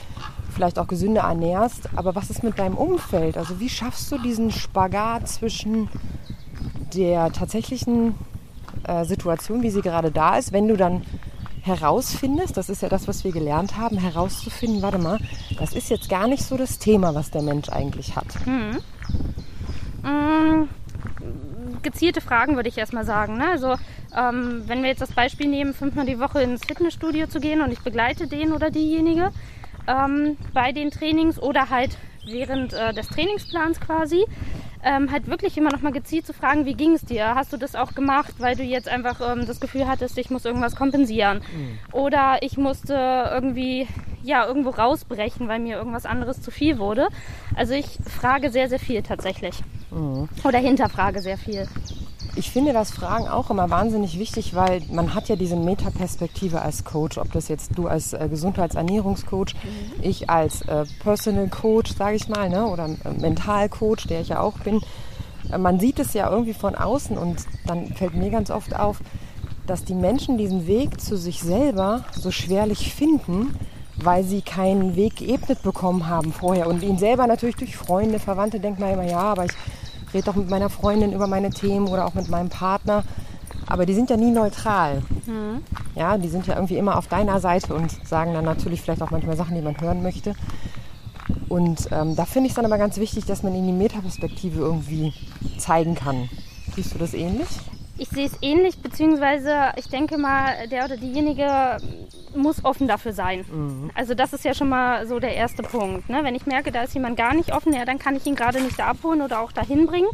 vielleicht 0.53 0.79
auch 0.79 0.87
gesünder 0.87 1.23
ernährst, 1.23 1.89
aber 1.97 2.15
was 2.15 2.31
ist 2.31 2.43
mit 2.43 2.59
deinem 2.59 2.77
Umfeld? 2.77 3.37
Also 3.37 3.61
wie 3.61 3.69
schaffst 3.69 4.11
du 4.13 4.19
diesen 4.19 4.51
Spagat 4.51 5.29
zwischen 5.29 5.89
der 6.95 7.33
tatsächlichen 7.33 8.15
äh, 8.85 9.05
Situation, 9.05 9.63
wie 9.63 9.71
sie 9.71 9.81
gerade 9.81 10.11
da 10.11 10.37
ist, 10.37 10.53
wenn 10.53 10.69
du 10.69 10.77
dann 10.77 11.03
herausfindest, 11.63 12.57
das 12.57 12.69
ist 12.69 12.83
ja 12.83 12.89
das, 12.89 13.07
was 13.07 13.23
wir 13.23 13.33
gelernt 13.33 13.77
haben, 13.77 13.99
herauszufinden, 13.99 14.83
warte 14.83 14.99
mal, 14.99 15.19
das 15.59 15.73
ist 15.73 15.91
jetzt 15.91 16.09
gar 16.09 16.27
nicht 16.27 16.43
so 16.43 16.57
das 16.57 16.79
Thema, 16.79 17.15
was 17.15 17.31
der 17.31 17.43
Mensch 17.43 17.69
eigentlich 17.69 18.17
hat. 18.17 18.27
Mhm. 18.47 18.79
Mhm 20.03 20.69
gezielte 21.83 22.21
Fragen, 22.21 22.57
würde 22.57 22.69
ich 22.69 22.79
erstmal 22.79 23.05
sagen. 23.05 23.39
Ne? 23.39 23.49
Also, 23.49 23.77
ähm, 24.17 24.63
wenn 24.67 24.83
wir 24.83 24.91
jetzt 24.91 25.03
das 25.03 25.13
Beispiel 25.13 25.49
nehmen, 25.49 25.75
fünfmal 25.75 26.07
die 26.07 26.19
Woche 26.19 26.43
ins 26.43 26.65
Fitnessstudio 26.65 27.27
zu 27.27 27.41
gehen 27.41 27.61
und 27.61 27.73
ich 27.73 27.81
begleite 27.81 28.27
den 28.27 28.53
oder 28.53 28.71
diejenige 28.71 29.31
ähm, 29.87 30.37
bei 30.53 30.73
den 30.73 30.91
Trainings 30.91 31.41
oder 31.41 31.71
halt 31.71 31.97
während 32.27 32.73
äh, 32.73 32.93
des 32.93 33.09
Trainingsplans 33.09 33.81
quasi, 33.81 34.25
ähm, 34.83 35.11
halt 35.11 35.27
wirklich 35.27 35.57
immer 35.57 35.71
noch 35.71 35.83
mal 35.83 35.93
gezielt 35.93 36.27
zu 36.27 36.33
fragen, 36.33 36.65
wie 36.65 36.75
ging 36.75 36.93
es 36.93 37.03
dir? 37.03 37.35
Hast 37.35 37.53
du 37.53 37.57
das 37.57 37.75
auch 37.75 37.95
gemacht, 37.95 38.35
weil 38.39 38.57
du 38.57 38.63
jetzt 38.63 38.89
einfach 38.89 39.21
ähm, 39.21 39.47
das 39.47 39.61
Gefühl 39.61 39.87
hattest, 39.87 40.17
ich 40.19 40.31
muss 40.31 40.45
irgendwas 40.45 40.77
kompensieren? 40.77 41.39
Mhm. 41.39 41.79
Oder 41.93 42.39
ich 42.43 42.57
musste 42.57 42.95
irgendwie, 42.95 43.87
ja, 44.23 44.47
irgendwo 44.47 44.71
rausbrechen, 44.71 45.49
weil 45.49 45.59
mir 45.59 45.77
irgendwas 45.77 46.07
anderes 46.07 46.41
zu 46.41 46.51
viel 46.51 46.79
wurde. 46.79 47.09
Also 47.55 47.75
ich 47.75 47.99
frage 48.07 48.51
sehr, 48.51 48.69
sehr 48.69 48.79
viel 48.79 49.03
tatsächlich. 49.03 49.61
Mhm. 49.91 50.29
Oder 50.45 50.59
hinterfrage 50.59 51.21
sehr 51.21 51.39
viel. 51.39 51.67
Ich 52.37 52.51
finde 52.51 52.73
das 52.73 52.91
Fragen 52.91 53.29
auch 53.29 53.51
immer 53.51 53.71
wahnsinnig 53.71 54.19
wichtig, 54.19 54.55
weil 54.55 54.83
man 54.91 55.15
hat 55.15 55.29
ja 55.29 55.37
diese 55.37 55.57
Metaperspektive 55.57 56.63
als 56.63 56.85
Coach, 56.85 57.19
ob 57.19 57.33
das 57.33 57.49
jetzt 57.49 57.77
du 57.77 57.89
als 57.89 58.13
äh, 58.13 58.29
Gesundheitsernährungscoach, 58.31 59.55
mhm. 59.55 60.03
ich 60.03 60.31
als 60.31 60.63
äh, 60.63 60.85
Personal 61.03 61.49
Coach, 61.49 61.95
sage 61.97 62.17
ich 62.17 62.29
mal, 62.29 62.49
ne, 62.49 62.67
oder 62.67 62.87
äh, 62.87 63.11
Mentalcoach, 63.19 64.07
der 64.09 64.21
ich 64.21 64.29
ja 64.29 64.41
auch 64.41 64.59
bin. 64.61 64.81
Äh, 65.53 65.59
man 65.59 65.81
sieht 65.81 65.99
es 65.99 66.15
ja 66.15 66.31
irgendwie 66.31 66.55
von 66.55 66.75
außen 66.75 67.19
und 67.19 67.45
dann 67.67 67.89
fällt 67.95 68.15
mir 68.15 68.31
ganz 68.31 68.51
oft 68.51 68.75
auf, 68.77 69.01
dass 69.67 69.85
die 69.85 69.95
Menschen 69.95 70.39
diesen 70.39 70.67
Weg 70.67 71.01
zu 71.01 71.17
sich 71.17 71.41
selber 71.41 72.05
so 72.13 72.31
schwerlich 72.31 72.95
finden, 72.95 73.55
weil 73.97 74.25
sie 74.25 74.41
keinen 74.41 74.97
Weg 74.97 75.17
geebnet 75.17 75.63
bekommen 75.63 76.09
haben 76.09 76.33
vorher 76.33 76.69
und 76.69 76.83
ihn 76.83 76.99
selber 76.99 77.27
natürlich 77.27 77.57
durch 77.57 77.77
Freunde, 77.77 78.19
Verwandte 78.19 78.61
denkt 78.61 78.81
man 78.81 78.93
immer, 78.93 79.05
ja, 79.05 79.21
aber 79.21 79.45
ich 79.45 79.53
rede 80.15 80.25
doch 80.25 80.37
mit 80.37 80.51
meiner 80.51 80.71
Freundin 80.71 81.13
über 81.13 81.27
meine 81.27 81.51
Themen 81.51 81.89
oder 81.89 82.07
auch 82.07 82.15
mit 82.15 82.29
meinem 82.29 82.49
Partner. 82.49 83.05
Aber 83.67 83.87
die 83.87 83.95
sind 83.95 84.11
ja 84.11 84.17
nie 84.17 84.31
neutral. 84.31 85.03
Mhm. 85.27 85.63
Ja, 85.95 86.19
die 86.19 86.29
sind 86.29 86.47
ja 86.47 86.55
irgendwie 86.55 86.77
immer 86.77 86.97
auf 86.97 87.07
deiner 87.07 87.41
Seite 87.41 87.75
und 87.75 87.91
sagen 88.07 88.35
dann 88.35 88.45
natürlich 88.45 88.83
vielleicht 88.83 89.03
auch 89.03 89.11
manchmal 89.11 89.37
Sachen, 89.37 89.55
die 89.55 89.63
man 89.63 89.81
hören 89.81 90.03
möchte. 90.03 90.35
Und 91.49 91.89
ähm, 91.93 92.17
da 92.17 92.25
finde 92.25 92.47
ich 92.47 92.53
es 92.53 92.57
dann 92.57 92.65
aber 92.65 92.79
ganz 92.79 92.97
wichtig, 92.99 93.27
dass 93.27 93.43
man 93.43 93.55
ihnen 93.55 93.67
die 93.67 93.73
Metaperspektive 93.73 94.61
irgendwie 94.61 95.13
zeigen 95.59 95.95
kann. 95.95 96.29
Siehst 96.75 96.95
du 96.95 96.99
das 96.99 97.15
ähnlich? 97.15 97.49
Ich 97.99 98.09
sehe 98.09 98.27
es 98.27 98.33
ähnlich, 98.41 98.81
beziehungsweise 98.81 99.73
ich 99.77 99.89
denke 99.89 100.17
mal, 100.17 100.69
der 100.69 100.87
oder 100.87 100.97
diejenige 100.97 101.77
muss 102.35 102.65
offen 102.65 102.89
dafür 102.89 103.13
sein. 103.13 103.45
Mhm. 103.51 103.91
Also 103.95 104.15
das 104.15 104.33
ist 104.33 104.45
ja 104.45 104.55
schon 104.55 104.69
mal 104.69 105.07
so 105.07 105.19
der 105.19 105.35
erste 105.35 105.63
Punkt. 105.63 106.09
Ne? 106.09 106.21
Wenn 106.23 106.35
ich 106.35 106.47
merke, 106.47 106.73
da 106.73 106.83
ist 106.83 106.95
jemand 106.95 107.17
gar 107.17 107.35
nicht 107.35 107.55
offen, 107.55 107.73
ja, 107.73 107.85
dann 107.85 107.99
kann 107.99 108.17
ich 108.17 108.27
ihn 108.27 108.37
gerade 108.37 108.61
nicht 108.61 108.79
da 108.79 108.87
abholen 108.87 109.23
oder 109.23 109.41
auch 109.41 109.53
dahin 109.53 109.87
bringen. 109.87 110.09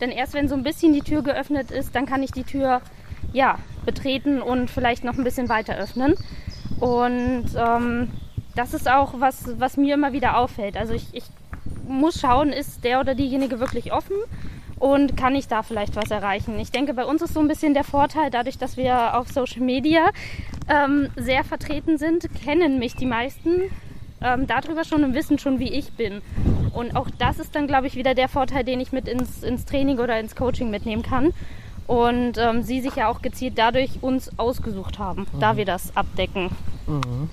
Denn 0.00 0.10
erst 0.10 0.34
wenn 0.34 0.48
so 0.48 0.54
ein 0.54 0.62
bisschen 0.62 0.92
die 0.92 1.02
Tür 1.02 1.22
geöffnet 1.22 1.70
ist, 1.70 1.94
dann 1.94 2.06
kann 2.06 2.22
ich 2.22 2.32
die 2.32 2.44
Tür 2.44 2.80
ja, 3.32 3.58
betreten 3.84 4.40
und 4.40 4.70
vielleicht 4.70 5.04
noch 5.04 5.16
ein 5.16 5.24
bisschen 5.24 5.48
weiter 5.48 5.76
öffnen. 5.76 6.14
Und 6.80 7.46
ähm, 7.56 8.10
das 8.56 8.74
ist 8.74 8.90
auch 8.90 9.14
was, 9.18 9.58
was 9.58 9.76
mir 9.76 9.94
immer 9.94 10.12
wieder 10.12 10.38
auffällt. 10.38 10.76
Also 10.76 10.94
ich, 10.94 11.06
ich 11.12 11.24
muss 11.86 12.20
schauen, 12.20 12.50
ist 12.50 12.84
der 12.84 13.00
oder 13.00 13.14
diejenige 13.14 13.60
wirklich 13.60 13.92
offen 13.92 14.16
und 14.80 15.16
kann 15.16 15.36
ich 15.36 15.46
da 15.46 15.62
vielleicht 15.62 15.94
was 15.94 16.10
erreichen. 16.10 16.58
Ich 16.58 16.72
denke, 16.72 16.94
bei 16.94 17.04
uns 17.04 17.22
ist 17.22 17.34
so 17.34 17.40
ein 17.40 17.46
bisschen 17.48 17.74
der 17.74 17.84
Vorteil, 17.84 18.30
dadurch, 18.30 18.58
dass 18.58 18.76
wir 18.76 19.16
auf 19.16 19.28
Social 19.28 19.60
Media 19.60 20.06
ähm, 20.68 21.10
sehr 21.16 21.44
vertreten 21.44 21.98
sind, 21.98 22.28
kennen 22.42 22.78
mich 22.78 22.96
die 22.96 23.06
meisten 23.06 23.70
ähm, 24.22 24.46
darüber 24.46 24.84
schon 24.84 25.04
und 25.04 25.14
wissen 25.14 25.38
schon, 25.38 25.58
wie 25.58 25.70
ich 25.70 25.92
bin. 25.92 26.22
Und 26.72 26.96
auch 26.96 27.08
das 27.18 27.38
ist 27.38 27.54
dann, 27.54 27.66
glaube 27.66 27.86
ich, 27.86 27.94
wieder 27.94 28.14
der 28.14 28.28
Vorteil, 28.28 28.64
den 28.64 28.80
ich 28.80 28.90
mit 28.90 29.06
ins, 29.06 29.42
ins 29.42 29.66
Training 29.66 29.98
oder 29.98 30.18
ins 30.18 30.34
Coaching 30.34 30.70
mitnehmen 30.70 31.02
kann. 31.02 31.32
Und 31.86 32.38
ähm, 32.38 32.62
sie 32.62 32.80
sich 32.80 32.96
ja 32.96 33.08
auch 33.08 33.20
gezielt 33.20 33.58
dadurch 33.58 34.02
uns 34.02 34.38
ausgesucht 34.38 34.98
haben, 34.98 35.26
mhm. 35.32 35.40
da 35.40 35.56
wir 35.56 35.66
das 35.66 35.94
abdecken. 35.94 36.50
Mhm. 36.86 37.28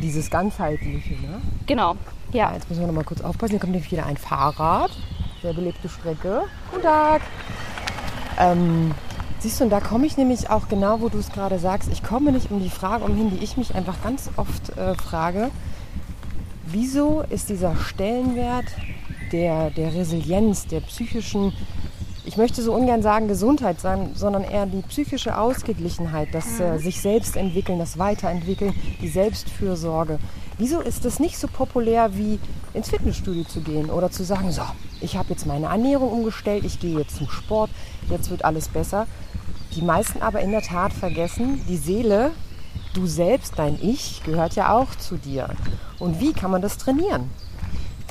Dieses 0.00 0.30
ganzheitliche, 0.30 1.14
ne? 1.14 1.40
Genau, 1.66 1.96
ja. 2.32 2.52
Jetzt 2.52 2.68
müssen 2.68 2.82
wir 2.82 2.86
noch 2.86 2.94
mal 2.94 3.04
kurz 3.04 3.22
aufpassen. 3.22 3.52
Hier 3.52 3.60
kommt 3.60 3.72
nämlich 3.72 3.90
wieder 3.90 4.06
ein 4.06 4.18
Fahrrad 4.18 4.90
sehr 5.46 5.54
belebte 5.54 5.88
Strecke. 5.88 6.42
Guten 6.72 6.82
Tag. 6.82 7.22
Ähm, 8.36 8.92
siehst 9.38 9.60
du, 9.60 9.64
und 9.64 9.70
da 9.70 9.78
komme 9.78 10.04
ich 10.04 10.16
nämlich 10.16 10.50
auch 10.50 10.66
genau, 10.66 11.00
wo 11.00 11.08
du 11.08 11.18
es 11.18 11.30
gerade 11.30 11.60
sagst. 11.60 11.88
Ich 11.92 12.02
komme 12.02 12.32
nicht 12.32 12.50
um 12.50 12.60
die 12.60 12.68
Frage 12.68 13.04
umhin, 13.04 13.30
die 13.30 13.44
ich 13.44 13.56
mich 13.56 13.72
einfach 13.76 14.02
ganz 14.02 14.28
oft 14.36 14.76
äh, 14.76 14.96
frage. 14.96 15.52
Wieso 16.66 17.22
ist 17.30 17.48
dieser 17.48 17.76
Stellenwert 17.76 18.64
der, 19.30 19.70
der 19.70 19.94
Resilienz, 19.94 20.66
der 20.66 20.80
psychischen, 20.80 21.52
ich 22.24 22.36
möchte 22.36 22.60
so 22.60 22.74
ungern 22.74 23.02
sagen 23.02 23.28
Gesundheit 23.28 23.80
sein, 23.80 24.10
sondern 24.16 24.42
eher 24.42 24.66
die 24.66 24.82
psychische 24.82 25.38
Ausgeglichenheit, 25.38 26.30
das 26.32 26.58
äh, 26.58 26.72
mhm. 26.72 26.78
sich 26.78 27.00
selbst 27.00 27.36
entwickeln, 27.36 27.78
das 27.78 27.98
Weiterentwickeln, 27.98 28.74
die 29.00 29.08
Selbstfürsorge. 29.08 30.18
Wieso 30.58 30.80
ist 30.80 31.04
es 31.04 31.20
nicht 31.20 31.38
so 31.38 31.46
populär 31.46 32.16
wie 32.16 32.40
ins 32.76 32.90
Fitnessstudio 32.90 33.44
zu 33.44 33.60
gehen 33.60 33.90
oder 33.90 34.10
zu 34.10 34.24
sagen, 34.24 34.52
so, 34.52 34.62
ich 35.00 35.16
habe 35.16 35.30
jetzt 35.30 35.46
meine 35.46 35.66
Ernährung 35.66 36.10
umgestellt, 36.12 36.64
ich 36.64 36.78
gehe 36.78 36.98
jetzt 36.98 37.16
zum 37.16 37.28
Sport, 37.28 37.70
jetzt 38.10 38.30
wird 38.30 38.44
alles 38.44 38.68
besser. 38.68 39.06
Die 39.74 39.82
meisten 39.82 40.22
aber 40.22 40.40
in 40.40 40.52
der 40.52 40.62
Tat 40.62 40.92
vergessen, 40.92 41.64
die 41.68 41.76
Seele, 41.76 42.30
du 42.94 43.06
selbst, 43.06 43.54
dein 43.58 43.78
Ich, 43.82 44.22
gehört 44.24 44.54
ja 44.56 44.72
auch 44.72 44.94
zu 44.94 45.16
dir. 45.16 45.48
Und 45.98 46.20
wie 46.20 46.32
kann 46.32 46.50
man 46.50 46.62
das 46.62 46.78
trainieren? 46.78 47.30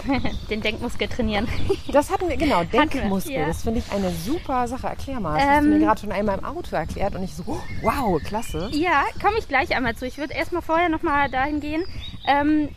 Den 0.49 0.61
Denkmuskel 0.61 1.07
trainieren. 1.07 1.47
Das 1.91 2.11
hatten 2.11 2.29
wir, 2.29 2.37
genau, 2.37 2.59
wir, 2.59 2.65
Denkmuskel. 2.85 3.33
ja. 3.33 3.47
Das 3.47 3.63
finde 3.63 3.79
ich 3.79 3.91
eine 3.91 4.11
super 4.11 4.67
Sache. 4.67 4.85
Erklär 4.87 5.19
mal. 5.19 5.33
Das 5.39 5.47
hast 5.47 5.61
du 5.61 5.65
Ähm, 5.65 5.69
mir 5.79 5.85
gerade 5.85 6.01
schon 6.01 6.11
einmal 6.11 6.37
im 6.37 6.45
Auto 6.45 6.75
erklärt 6.75 7.15
und 7.15 7.23
ich 7.23 7.33
so, 7.33 7.43
oh, 7.47 7.57
wow, 7.81 8.21
klasse. 8.21 8.69
Ja, 8.71 9.03
komme 9.21 9.37
ich 9.39 9.47
gleich 9.47 9.75
einmal 9.75 9.95
zu. 9.95 10.05
Ich 10.05 10.17
würde 10.19 10.33
erstmal 10.35 10.61
vorher 10.61 10.89
nochmal 10.89 11.31
dahin 11.31 11.59
gehen. 11.59 11.83
Ähm, 12.27 12.69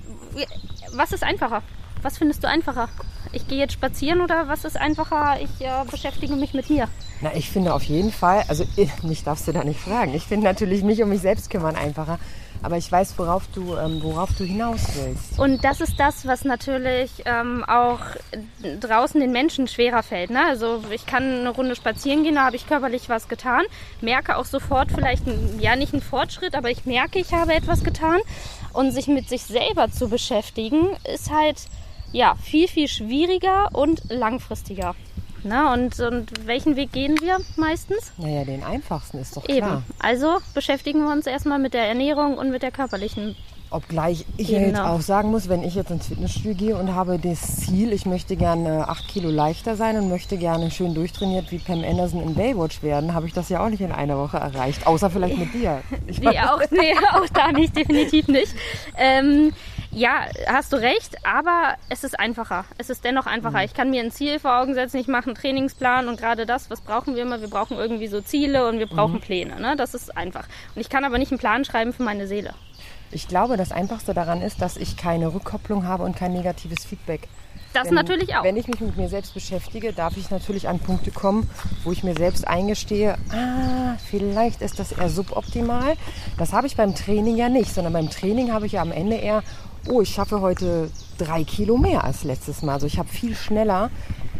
was 0.95 1.13
ist 1.13 1.23
einfacher? 1.23 1.63
Was 2.03 2.19
findest 2.19 2.43
du 2.45 2.49
einfacher? 2.49 2.89
Ich 3.33 3.47
gehe 3.49 3.59
jetzt 3.59 3.73
spazieren 3.75 4.21
oder 4.21 4.49
was 4.49 4.65
ist 4.65 4.77
einfacher? 4.77 5.39
Ich 5.41 5.65
äh, 5.65 5.85
beschäftige 5.91 6.35
mich 6.37 6.55
mit 6.55 6.71
mir. 6.71 6.89
Na, 7.21 7.35
ich 7.35 7.51
finde 7.51 7.75
auf 7.75 7.83
jeden 7.83 8.13
Fall, 8.13 8.45
also 8.49 8.65
ich- 8.77 9.03
mich 9.03 9.25
darfst 9.25 9.47
du 9.49 9.53
da 9.53 9.65
nicht 9.65 9.81
fragen. 9.81 10.15
Ich 10.15 10.23
finde 10.25 10.45
natürlich 10.47 10.83
mich 10.83 11.03
um 11.03 11.09
mich 11.09 11.21
selbst 11.21 11.51
kümmern 11.51 11.77
einfacher. 11.77 12.19
Aber 12.61 12.77
ich 12.77 12.91
weiß, 12.91 13.15
worauf 13.19 13.45
du, 13.55 13.77
ähm, 13.77 14.03
worauf 14.03 14.31
du 14.37 14.43
hinaus 14.43 14.81
willst. 14.97 15.39
Und 15.39 15.63
das 15.63 15.81
ist 15.81 15.95
das, 16.01 16.27
was 16.27 16.45
natürlich 16.45 17.11
ähm, 17.25 17.65
auch 17.69 18.01
draußen 18.81 19.21
den 19.21 19.31
Menschen 19.31 19.69
schwerer 19.69 20.03
fällt. 20.03 20.31
Ne? 20.31 20.41
Also 20.49 20.83
ich 20.91 21.07
kann 21.07 21.23
eine 21.23 21.51
Runde 21.51 21.77
spazieren 21.77 22.25
gehen, 22.25 22.35
da 22.35 22.47
habe 22.47 22.57
ich 22.57 22.67
körperlich 22.67 23.09
was 23.09 23.29
getan, 23.29 23.63
merke 24.01 24.37
auch 24.37 24.45
sofort 24.45 24.91
vielleicht, 24.91 25.23
ja 25.61 25.77
nicht 25.77 25.93
einen 25.93 26.03
Fortschritt, 26.03 26.57
aber 26.57 26.69
ich 26.71 26.85
merke, 26.85 27.21
ich 27.21 27.33
habe 27.33 27.55
etwas 27.55 27.85
getan. 27.85 28.19
Und 28.73 28.91
sich 28.93 29.07
mit 29.07 29.29
sich 29.29 29.43
selber 29.45 29.91
zu 29.93 30.09
beschäftigen, 30.09 30.97
ist 31.13 31.31
halt 31.31 31.57
ja 32.13 32.35
viel, 32.43 32.69
viel 32.69 32.89
schwieriger 32.89 33.69
und 33.73 34.03
langfristiger. 34.09 34.95
Ne? 35.45 35.71
Und, 35.73 36.01
und 36.01 36.47
welchen 36.47 36.75
Weg 36.77 36.93
gehen 36.93 37.17
wir 37.21 37.39
meistens? 37.57 38.13
Naja, 38.19 38.45
den 38.45 38.65
einfachsten 38.65 39.19
ist 39.19 39.37
doch 39.37 39.49
Eben. 39.49 39.59
klar. 39.67 39.83
Also 40.01 40.39
beschäftigen 40.53 41.05
wir 41.05 41.13
uns 41.13 41.27
erstmal 41.27 41.59
mit 41.61 41.75
der 41.75 41.87
Ernährung 41.87 42.37
und 42.39 42.51
mit 42.51 42.63
der 42.63 42.71
körperlichen 42.73 43.37
Obgleich 43.71 44.25
ich 44.39 44.49
Genau. 44.49 44.67
jetzt 44.67 44.81
auch 44.81 45.01
sagen 45.03 45.31
muss, 45.31 45.51
wenn 45.51 45.63
ich 45.63 45.75
jetzt 45.75 45.91
ins 45.91 46.07
Fitnessstudio 46.07 46.55
gehe 46.55 46.77
und 46.77 46.95
habe 46.95 47.19
das 47.19 47.59
Ziel, 47.59 47.93
ich 47.93 48.07
möchte 48.07 48.35
gerne 48.35 48.89
8 48.89 49.07
Kilo 49.09 49.29
leichter 49.29 49.77
sein 49.77 49.99
und 49.99 50.09
möchte 50.09 50.39
gerne 50.39 50.71
schön 50.71 50.95
durchtrainiert 50.95 51.53
wie 51.53 51.59
Pam 51.59 51.85
Anderson 51.85 52.23
in 52.23 52.35
Baywatch 52.35 52.83
werden, 52.83 53.13
habe 53.13 53.27
ich 53.27 53.35
das 53.35 53.51
ja 53.51 53.63
auch 53.63 53.69
nicht 53.69 53.83
in 53.83 53.93
einer 53.93 54.17
Woche 54.17 54.39
erreicht. 54.39 54.87
Außer 54.87 55.11
vielleicht 55.11 55.37
mit 55.37 55.53
dir. 55.53 55.83
Ich 56.07 56.19
Nee, 56.19 56.39
auch, 56.41 56.63
nee, 56.71 56.95
auch 57.13 57.29
da 57.35 57.53
nicht, 57.53 57.77
definitiv 57.77 58.27
nicht. 58.29 58.55
Ähm, 58.97 59.53
ja, 59.99 60.27
hast 60.47 60.73
du 60.73 60.77
recht, 60.77 61.17
aber 61.27 61.75
es 61.89 62.05
ist 62.05 62.19
einfacher. 62.19 62.65
Es 62.79 62.89
ist 62.89 63.05
dennoch 63.05 63.27
einfacher. 63.27 63.65
Ich 63.65 63.75
kann 63.75 63.91
mir 63.91 64.03
ein 64.03 64.13
Ziel 64.13 64.39
vor 64.39 64.61
Augen 64.61 64.75
setzen, 64.75 64.99
ich 64.99 65.09
mache 65.09 65.27
einen 65.27 65.35
Trainingsplan 65.35 66.09
und 66.09 66.21
gerade 66.21 66.47
das, 66.47 66.71
was 66.71 66.81
brauchen 66.81 67.17
wir 67.17 67.23
immer? 67.23 67.41
Wir 67.41 67.49
brauchen 67.49 67.77
irgendwie 67.77 68.07
so 68.07 68.21
Ziele 68.21 68.69
und 68.69 68.79
wir 68.79 68.87
brauchen 68.87 69.21
Pläne. 69.21 69.61
Ne? 69.61 69.75
Das 69.77 69.95
ist 69.95 70.17
einfach. 70.17 70.47
Und 70.75 70.81
ich 70.81 70.89
kann 70.89 71.05
aber 71.05 71.19
nicht 71.19 71.33
einen 71.33 71.41
Plan 71.41 71.65
schreiben 71.65 71.93
für 71.93 72.05
meine 72.05 72.27
Seele. 72.29 72.55
Ich 73.11 73.29
glaube, 73.29 73.57
das 73.57 73.73
Einfachste 73.73 74.13
daran 74.15 74.43
ist, 74.43 74.61
dass 74.61 74.77
ich 74.77 74.97
keine 74.97 75.33
Rückkopplung 75.33 75.87
habe 75.87 76.05
und 76.05 76.17
kein 76.17 76.33
negatives 76.33 76.85
Feedback. 76.85 77.29
Das 77.73 77.87
Wenn- 77.87 77.95
natürlich 77.95 78.35
auch. 78.37 78.45
Wenn 78.45 78.57
ich 78.57 78.67
mich 78.67 78.81
mit 78.81 78.97
mir 78.97 79.09
selbst 79.09 79.35
beschäftige, 79.35 79.93
darf 79.93 80.17
ich 80.17 80.31
natürlich 80.31 80.69
an 80.69 80.79
Punkte 80.79 81.11
kommen, 81.11 81.49
wo 81.85 81.93
ich 81.93 82.03
mir 82.03 82.15
selbst 82.15 82.47
eingestehe, 82.47 83.17
ah, 83.31 83.97
vielleicht 84.11 84.63
ist 84.63 84.79
das 84.79 84.93
eher 84.93 85.09
suboptimal. 85.09 85.95
Das 86.39 86.53
habe 86.53 86.67
ich 86.67 86.77
beim 86.77 86.95
Training 86.95 87.37
ja 87.37 87.49
nicht, 87.49 87.75
sondern 87.75 87.93
beim 87.93 88.11
Training 88.11 88.53
habe 88.53 88.67
ich 88.67 88.73
ja 88.73 88.83
am 88.83 88.93
Ende 88.93 89.17
eher, 89.17 89.43
oh, 89.89 90.01
ich 90.01 90.11
schaffe 90.11 90.41
heute 90.41 90.91
drei 91.19 91.45
Kilo 91.45 91.77
mehr 91.77 92.05
als 92.05 92.25
letztes 92.25 92.63
Mal. 92.63 92.75
Also 92.75 92.87
ich 92.87 92.99
habe 92.99 93.09
viel 93.09 93.35
schneller 93.35 93.91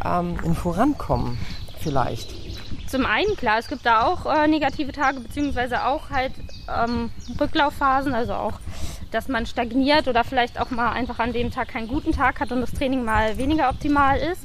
ähm, 0.03 0.37
ein 0.43 0.55
Vorankommen 0.55 1.37
vielleicht. 1.79 2.48
Zum 2.89 3.05
einen, 3.05 3.35
klar, 3.35 3.59
es 3.59 3.67
gibt 3.67 3.85
da 3.85 4.07
auch 4.07 4.25
äh, 4.25 4.47
negative 4.47 4.91
Tage, 4.91 5.19
beziehungsweise 5.19 5.85
auch 5.85 6.09
halt 6.09 6.33
ähm, 6.67 7.11
Rücklaufphasen, 7.39 8.15
also 8.15 8.33
auch, 8.33 8.59
dass 9.11 9.27
man 9.27 9.45
stagniert 9.45 10.07
oder 10.07 10.23
vielleicht 10.23 10.59
auch 10.59 10.71
mal 10.71 10.91
einfach 10.93 11.19
an 11.19 11.31
dem 11.31 11.51
Tag 11.51 11.67
keinen 11.67 11.87
guten 11.87 12.13
Tag 12.13 12.39
hat 12.39 12.51
und 12.51 12.61
das 12.61 12.71
Training 12.71 13.05
mal 13.05 13.37
weniger 13.37 13.69
optimal 13.69 14.17
ist. 14.17 14.41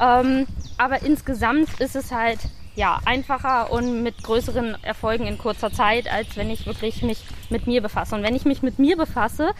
Ähm, 0.00 0.46
aber 0.78 1.02
insgesamt 1.02 1.80
ist 1.80 1.94
es 1.94 2.12
halt 2.12 2.38
ja, 2.74 2.98
einfacher 3.04 3.70
und 3.70 4.02
mit 4.02 4.22
größeren 4.22 4.82
Erfolgen 4.82 5.26
in 5.26 5.36
kurzer 5.36 5.70
Zeit, 5.70 6.10
als 6.10 6.34
wenn 6.36 6.50
ich 6.50 6.66
wirklich 6.66 7.02
mich 7.02 7.22
mit 7.50 7.66
mir 7.66 7.82
befasse. 7.82 8.14
Und 8.14 8.22
wenn 8.22 8.34
ich 8.34 8.46
mich 8.46 8.62
mit 8.62 8.78
mir 8.78 8.96
befasse, 8.96 9.50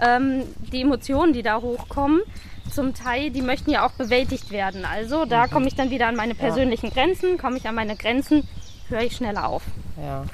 ähm, 0.00 0.42
die 0.72 0.82
Emotionen, 0.82 1.32
die 1.32 1.42
da 1.42 1.62
hochkommen, 1.62 2.20
zum 2.70 2.94
Teil, 2.94 3.30
die 3.30 3.42
möchten 3.42 3.70
ja 3.70 3.86
auch 3.86 3.92
bewältigt 3.92 4.50
werden. 4.50 4.84
Also 4.84 5.24
da 5.24 5.46
komme 5.46 5.66
ich 5.68 5.74
dann 5.74 5.90
wieder 5.90 6.06
an 6.06 6.16
meine 6.16 6.34
persönlichen 6.34 6.90
Grenzen, 6.90 7.38
komme 7.38 7.56
ich 7.56 7.68
an 7.68 7.74
meine 7.74 7.96
Grenzen, 7.96 8.46
höre 8.88 9.02
ich 9.02 9.16
schneller 9.16 9.48
auf. 9.48 9.62
Ja. 10.00 10.24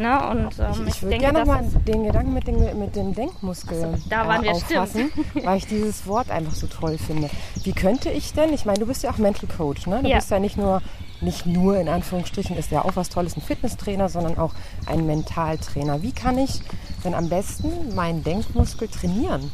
Ne? 0.00 0.18
Und 0.30 0.58
ähm, 0.58 0.86
Ich, 0.86 0.96
ich, 0.96 1.02
würde 1.02 1.18
gerne 1.18 1.40
nochmal 1.40 1.62
den 1.86 2.04
Gedanken 2.04 2.32
mit, 2.32 2.46
den, 2.46 2.78
mit 2.78 2.96
dem 2.96 3.14
Denkmuskel 3.14 3.92
Ach 3.92 3.98
so, 3.98 4.08
da 4.08 4.26
waren 4.26 4.42
wir, 4.42 4.52
auffassen, 4.52 5.12
weil 5.44 5.58
ich 5.58 5.66
dieses 5.66 6.06
Wort 6.06 6.30
einfach 6.30 6.54
so 6.54 6.66
toll 6.66 6.96
finde. 6.96 7.28
Wie 7.64 7.72
könnte 7.72 8.10
ich 8.10 8.32
denn, 8.32 8.52
ich 8.54 8.64
meine, 8.64 8.78
du 8.78 8.86
bist 8.86 9.02
ja 9.02 9.10
auch 9.10 9.18
Mental 9.18 9.48
Coach, 9.54 9.86
ne? 9.86 10.00
Du 10.02 10.08
Ja. 10.08 10.16
bist 10.16 10.30
ja 10.30 10.38
nicht 10.38 10.56
nur, 10.56 10.80
nicht 11.20 11.44
nur 11.44 11.76
in 11.78 11.88
Anführungsstrichen, 11.88 12.56
ist 12.56 12.70
ja 12.70 12.82
auch 12.82 12.96
was 12.96 13.10
Tolles, 13.10 13.36
ein 13.36 13.42
Fitnesstrainer, 13.42 14.08
sondern 14.08 14.38
auch 14.38 14.54
ein 14.86 15.04
Mentaltrainer. 15.04 16.02
Wie 16.02 16.12
kann 16.12 16.38
ich 16.38 16.62
denn 17.04 17.14
am 17.14 17.28
besten 17.28 17.94
meinen 17.94 18.24
Denkmuskel 18.24 18.88
trainieren? 18.88 19.52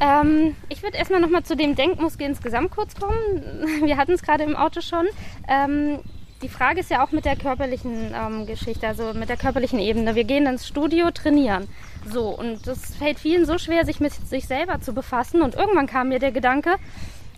Ähm, 0.00 0.56
ich 0.68 0.82
würde 0.82 0.96
erstmal 0.96 1.20
nochmal 1.20 1.44
zu 1.44 1.56
dem 1.56 1.74
Denkmuskel 1.74 2.26
insgesamt 2.26 2.70
kurz 2.70 2.94
kommen. 2.94 3.42
Wir 3.82 3.96
hatten 3.96 4.12
es 4.12 4.22
gerade 4.22 4.44
im 4.44 4.56
Auto 4.56 4.80
schon. 4.80 5.06
Ähm, 5.48 6.00
die 6.42 6.48
Frage 6.48 6.80
ist 6.80 6.90
ja 6.90 7.02
auch 7.02 7.10
mit 7.10 7.24
der 7.24 7.36
körperlichen 7.36 8.12
ähm, 8.14 8.46
Geschichte, 8.46 8.86
also 8.86 9.14
mit 9.14 9.28
der 9.28 9.36
körperlichen 9.36 9.78
Ebene. 9.78 10.14
Wir 10.14 10.24
gehen 10.24 10.46
ins 10.46 10.68
Studio 10.68 11.10
trainieren. 11.10 11.68
So, 12.06 12.28
und 12.28 12.66
es 12.66 12.96
fällt 12.96 13.18
vielen 13.18 13.46
so 13.46 13.56
schwer, 13.56 13.86
sich 13.86 13.98
mit 14.00 14.12
sich 14.12 14.46
selber 14.46 14.80
zu 14.80 14.92
befassen. 14.92 15.40
Und 15.40 15.54
irgendwann 15.54 15.86
kam 15.86 16.10
mir 16.10 16.18
der 16.18 16.32
Gedanke, 16.32 16.74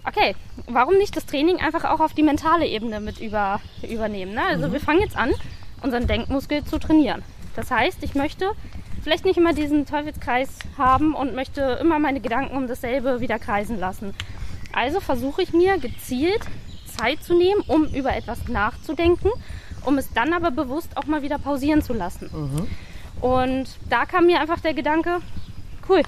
okay, 0.04 0.34
warum 0.66 0.96
nicht 0.96 1.16
das 1.16 1.26
Training 1.26 1.58
einfach 1.60 1.84
auch 1.84 2.00
auf 2.00 2.14
die 2.14 2.22
mentale 2.22 2.66
Ebene 2.66 3.00
mit 3.00 3.20
über, 3.20 3.60
übernehmen? 3.88 4.34
Ne? 4.34 4.42
Also 4.42 4.72
wir 4.72 4.80
fangen 4.80 5.00
jetzt 5.00 5.16
an, 5.16 5.30
unseren 5.82 6.06
Denkmuskel 6.06 6.64
zu 6.64 6.78
trainieren. 6.78 7.22
Das 7.54 7.70
heißt, 7.70 8.02
ich 8.02 8.14
möchte 8.14 8.50
vielleicht 9.06 9.24
nicht 9.24 9.36
immer 9.36 9.52
diesen 9.52 9.86
Teufelskreis 9.86 10.48
haben 10.76 11.14
und 11.14 11.32
möchte 11.32 11.78
immer 11.80 12.00
meine 12.00 12.18
Gedanken 12.18 12.56
um 12.56 12.66
dasselbe 12.66 13.20
wieder 13.20 13.38
kreisen 13.38 13.78
lassen. 13.78 14.12
Also 14.72 14.98
versuche 14.98 15.42
ich 15.42 15.52
mir 15.52 15.78
gezielt 15.78 16.40
Zeit 16.98 17.22
zu 17.22 17.38
nehmen, 17.38 17.60
um 17.68 17.84
über 17.84 18.16
etwas 18.16 18.48
nachzudenken, 18.48 19.30
um 19.84 19.96
es 19.96 20.12
dann 20.12 20.32
aber 20.32 20.50
bewusst 20.50 20.96
auch 20.96 21.06
mal 21.06 21.22
wieder 21.22 21.38
pausieren 21.38 21.82
zu 21.82 21.92
lassen. 21.92 22.68
Und 23.20 23.68
da 23.88 24.06
kam 24.06 24.26
mir 24.26 24.40
einfach 24.40 24.58
der 24.58 24.74
Gedanke, 24.74 25.18
cool, 25.88 26.02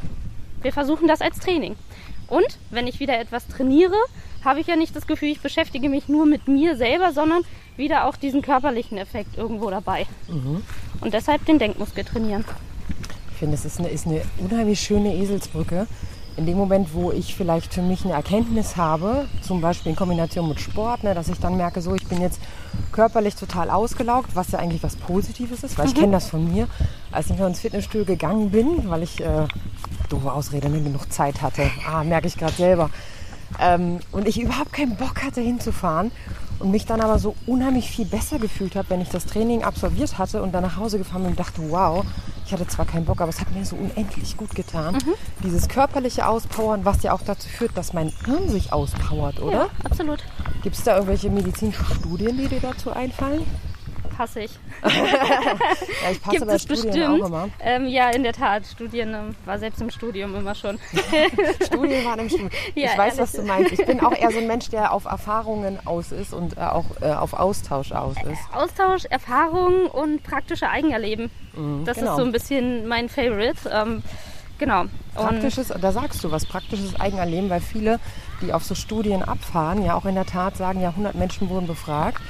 wir 0.62 0.73
versuchen 0.73 1.07
das 1.07 1.21
als 1.21 1.38
Training. 1.38 1.76
Und 2.26 2.59
wenn 2.71 2.88
ich 2.88 2.99
wieder 2.99 3.17
etwas 3.21 3.47
trainiere, 3.47 3.95
habe 4.45 4.59
ich 4.59 4.67
ja 4.67 4.75
nicht 4.75 4.97
das 4.97 5.07
Gefühl, 5.07 5.28
ich 5.28 5.40
beschäftige 5.40 5.88
mich 5.88 6.09
nur 6.09 6.26
mit 6.26 6.49
mir 6.49 6.76
selber, 6.76 7.12
sondern 7.12 7.43
wieder 7.76 8.07
auch 8.07 8.17
diesen 8.17 8.43
körperlichen 8.43 8.99
Effekt 8.99 9.38
irgendwo 9.38 9.71
dabei. 9.71 10.05
Und 11.00 11.14
deshalb 11.14 11.47
den 11.47 11.61
Denkmuskel 11.61 12.02
trainieren. 12.02 12.45
Ich 13.38 13.40
finde, 13.40 13.54
es 13.54 13.64
ist 13.64 13.78
eine, 13.78 13.88
ist 13.90 14.04
eine 14.04 14.23
unheimlich 14.38 14.80
schöne 14.80 15.14
Eselsbrücke. 15.14 15.87
In 16.37 16.45
dem 16.45 16.59
Moment, 16.59 16.92
wo 16.92 17.12
ich 17.12 17.37
vielleicht 17.37 17.73
für 17.73 17.83
mich 17.83 18.04
eine 18.04 18.14
Erkenntnis 18.14 18.76
habe, 18.76 19.26
zum 19.42 19.61
Beispiel 19.61 19.90
in 19.90 19.97
Kombination 19.97 20.49
mit 20.49 20.59
Sport, 20.59 21.04
ne, 21.04 21.14
dass 21.14 21.28
ich 21.28 21.38
dann 21.38 21.57
merke, 21.57 21.80
so, 21.80 21.95
ich 21.95 22.04
bin 22.09 22.21
jetzt 22.21 22.40
körperlich 22.90 23.37
total 23.37 23.71
ausgelaugt, 23.71 24.35
was 24.35 24.50
ja 24.50 24.59
eigentlich 24.59 24.83
was 24.83 24.97
Positives 24.97 25.62
ist, 25.62 25.78
weil 25.78 25.87
ich 25.87 25.95
kenne 25.95 26.11
das 26.11 26.26
von 26.26 26.52
mir, 26.52 26.66
als 27.12 27.30
ich 27.30 27.38
noch 27.38 27.47
ins 27.47 27.61
Fitnessstudio 27.61 28.07
gegangen 28.07 28.50
bin, 28.50 28.90
weil 28.90 29.04
ich, 29.04 29.21
äh, 29.21 29.47
doofe 30.09 30.33
Ausrede, 30.33 30.68
ne, 30.68 30.83
genug 30.83 31.12
Zeit 31.12 31.40
hatte. 31.40 31.71
Ah, 31.88 32.02
merke 32.02 32.26
ich 32.26 32.37
gerade 32.37 32.54
selber. 32.54 32.90
Ähm, 33.61 34.00
und 34.11 34.26
ich 34.26 34.40
überhaupt 34.40 34.73
keinen 34.73 34.97
Bock 34.97 35.23
hatte 35.23 35.40
hinzufahren 35.40 36.11
und 36.59 36.71
mich 36.71 36.87
dann 36.87 37.00
aber 37.00 37.19
so 37.19 37.35
unheimlich 37.47 37.91
viel 37.91 38.05
besser 38.05 38.38
gefühlt 38.38 38.77
habe, 38.77 38.91
wenn 38.91 39.00
ich 39.00 39.09
das 39.09 39.27
Training 39.27 39.62
absolviert 39.62 40.19
hatte 40.19 40.43
und 40.43 40.53
dann 40.53 40.62
nach 40.62 40.77
Hause 40.77 40.99
gefahren 40.99 41.23
bin 41.23 41.31
und 41.33 41.41
dachte, 41.41 41.62
wow, 41.71 42.05
ich 42.47 42.53
hatte 42.53 42.67
zwar 42.67 42.87
keinen 42.87 43.05
Bock, 43.05 43.21
aber 43.21 43.31
es 43.31 43.41
hat 43.41 43.55
mir 43.55 43.65
so 43.65 43.77
unendlich 43.77 44.37
gut 44.37 44.55
getan. 44.55 44.97
Dieses 45.45 45.69
körperliche 45.69 46.27
Auspowern, 46.27 46.85
was 46.85 47.03
ja 47.03 47.12
auch 47.12 47.23
dazu 47.23 47.49
führt, 47.49 47.77
dass 47.77 47.93
mein 47.93 48.12
Hirn 48.25 48.49
sich 48.49 48.73
auspowert, 48.73 49.41
oder? 49.41 49.53
Ja, 49.53 49.69
absolut. 49.85 50.21
Gibt 50.62 50.77
es 50.77 50.83
da 50.83 50.95
irgendwelche 50.95 51.31
medizinischen 51.31 51.85
Studien, 51.85 52.37
die 52.37 52.49
dir 52.49 52.61
dazu 52.61 52.91
einfallen? 52.91 53.45
Hasse 54.19 54.41
ich. 54.41 54.51
Ja, 56.03 56.11
ich 56.13 56.23
passe 56.23 56.37
Gibt 56.37 56.47
bei 56.47 56.55
es 56.55 56.63
Studien 56.63 56.85
bestimmt. 56.85 57.23
auch 57.23 57.27
immer. 57.27 57.49
Ähm, 57.61 57.87
ja, 57.87 58.11
in 58.11 58.23
der 58.23 58.33
Tat. 58.33 58.67
Studien 58.67 59.15
ähm, 59.15 59.35
war 59.45 59.59
selbst 59.59 59.81
im 59.81 59.91
Studium 59.91 60.35
immer 60.35 60.55
schon. 60.55 60.79
Studien 61.67 62.05
waren 62.05 62.19
im 62.21 62.29
Studium. 62.29 62.51
Ja, 62.75 62.91
ich 62.93 62.99
weiß, 62.99 63.19
ehrlich. 63.19 63.19
was 63.19 63.33
du 63.33 63.43
meinst. 63.43 63.73
Ich 63.73 63.85
bin 63.85 64.01
auch 64.01 64.13
eher 64.13 64.31
so 64.31 64.39
ein 64.39 64.47
Mensch, 64.47 64.69
der 64.71 64.93
auf 64.93 65.05
Erfahrungen 65.05 65.79
aus 65.85 66.13
ist 66.13 66.33
und 66.33 66.57
äh, 66.57 66.61
auch 66.61 66.85
äh, 67.01 67.13
auf 67.13 67.33
Austausch 67.33 67.93
aus 67.93 68.17
ist. 68.31 68.41
Austausch, 68.55 69.05
Erfahrung 69.07 69.87
und 69.87 70.23
praktische 70.23 70.69
Eigenerleben. 70.69 71.31
das 71.85 71.99
genau. 71.99 72.13
ist 72.13 72.17
so 72.17 72.25
ein 72.25 72.33
bisschen 72.33 72.87
mein 72.87 73.09
Favorite. 73.09 73.69
Ähm, 73.71 74.03
genau. 74.59 74.85
Praktisches, 75.15 75.69
da 75.69 75.93
sagst 75.93 76.23
du 76.23 76.31
was, 76.31 76.47
praktisches 76.47 76.99
Eigenerleben, 76.99 77.51
weil 77.51 77.61
viele, 77.61 77.99
die 78.43 78.53
auf 78.53 78.65
so 78.65 78.75
Studien 78.75 79.23
abfahren, 79.23 79.85
ja 79.85 79.95
auch 79.95 80.05
in 80.05 80.15
der 80.15 80.27
Tat 80.27 80.57
sagen, 80.57 80.81
ja 80.81 80.91
100 80.91 81.15
Menschen 81.15 81.49
wurden 81.49 81.67
befragt 81.67 82.21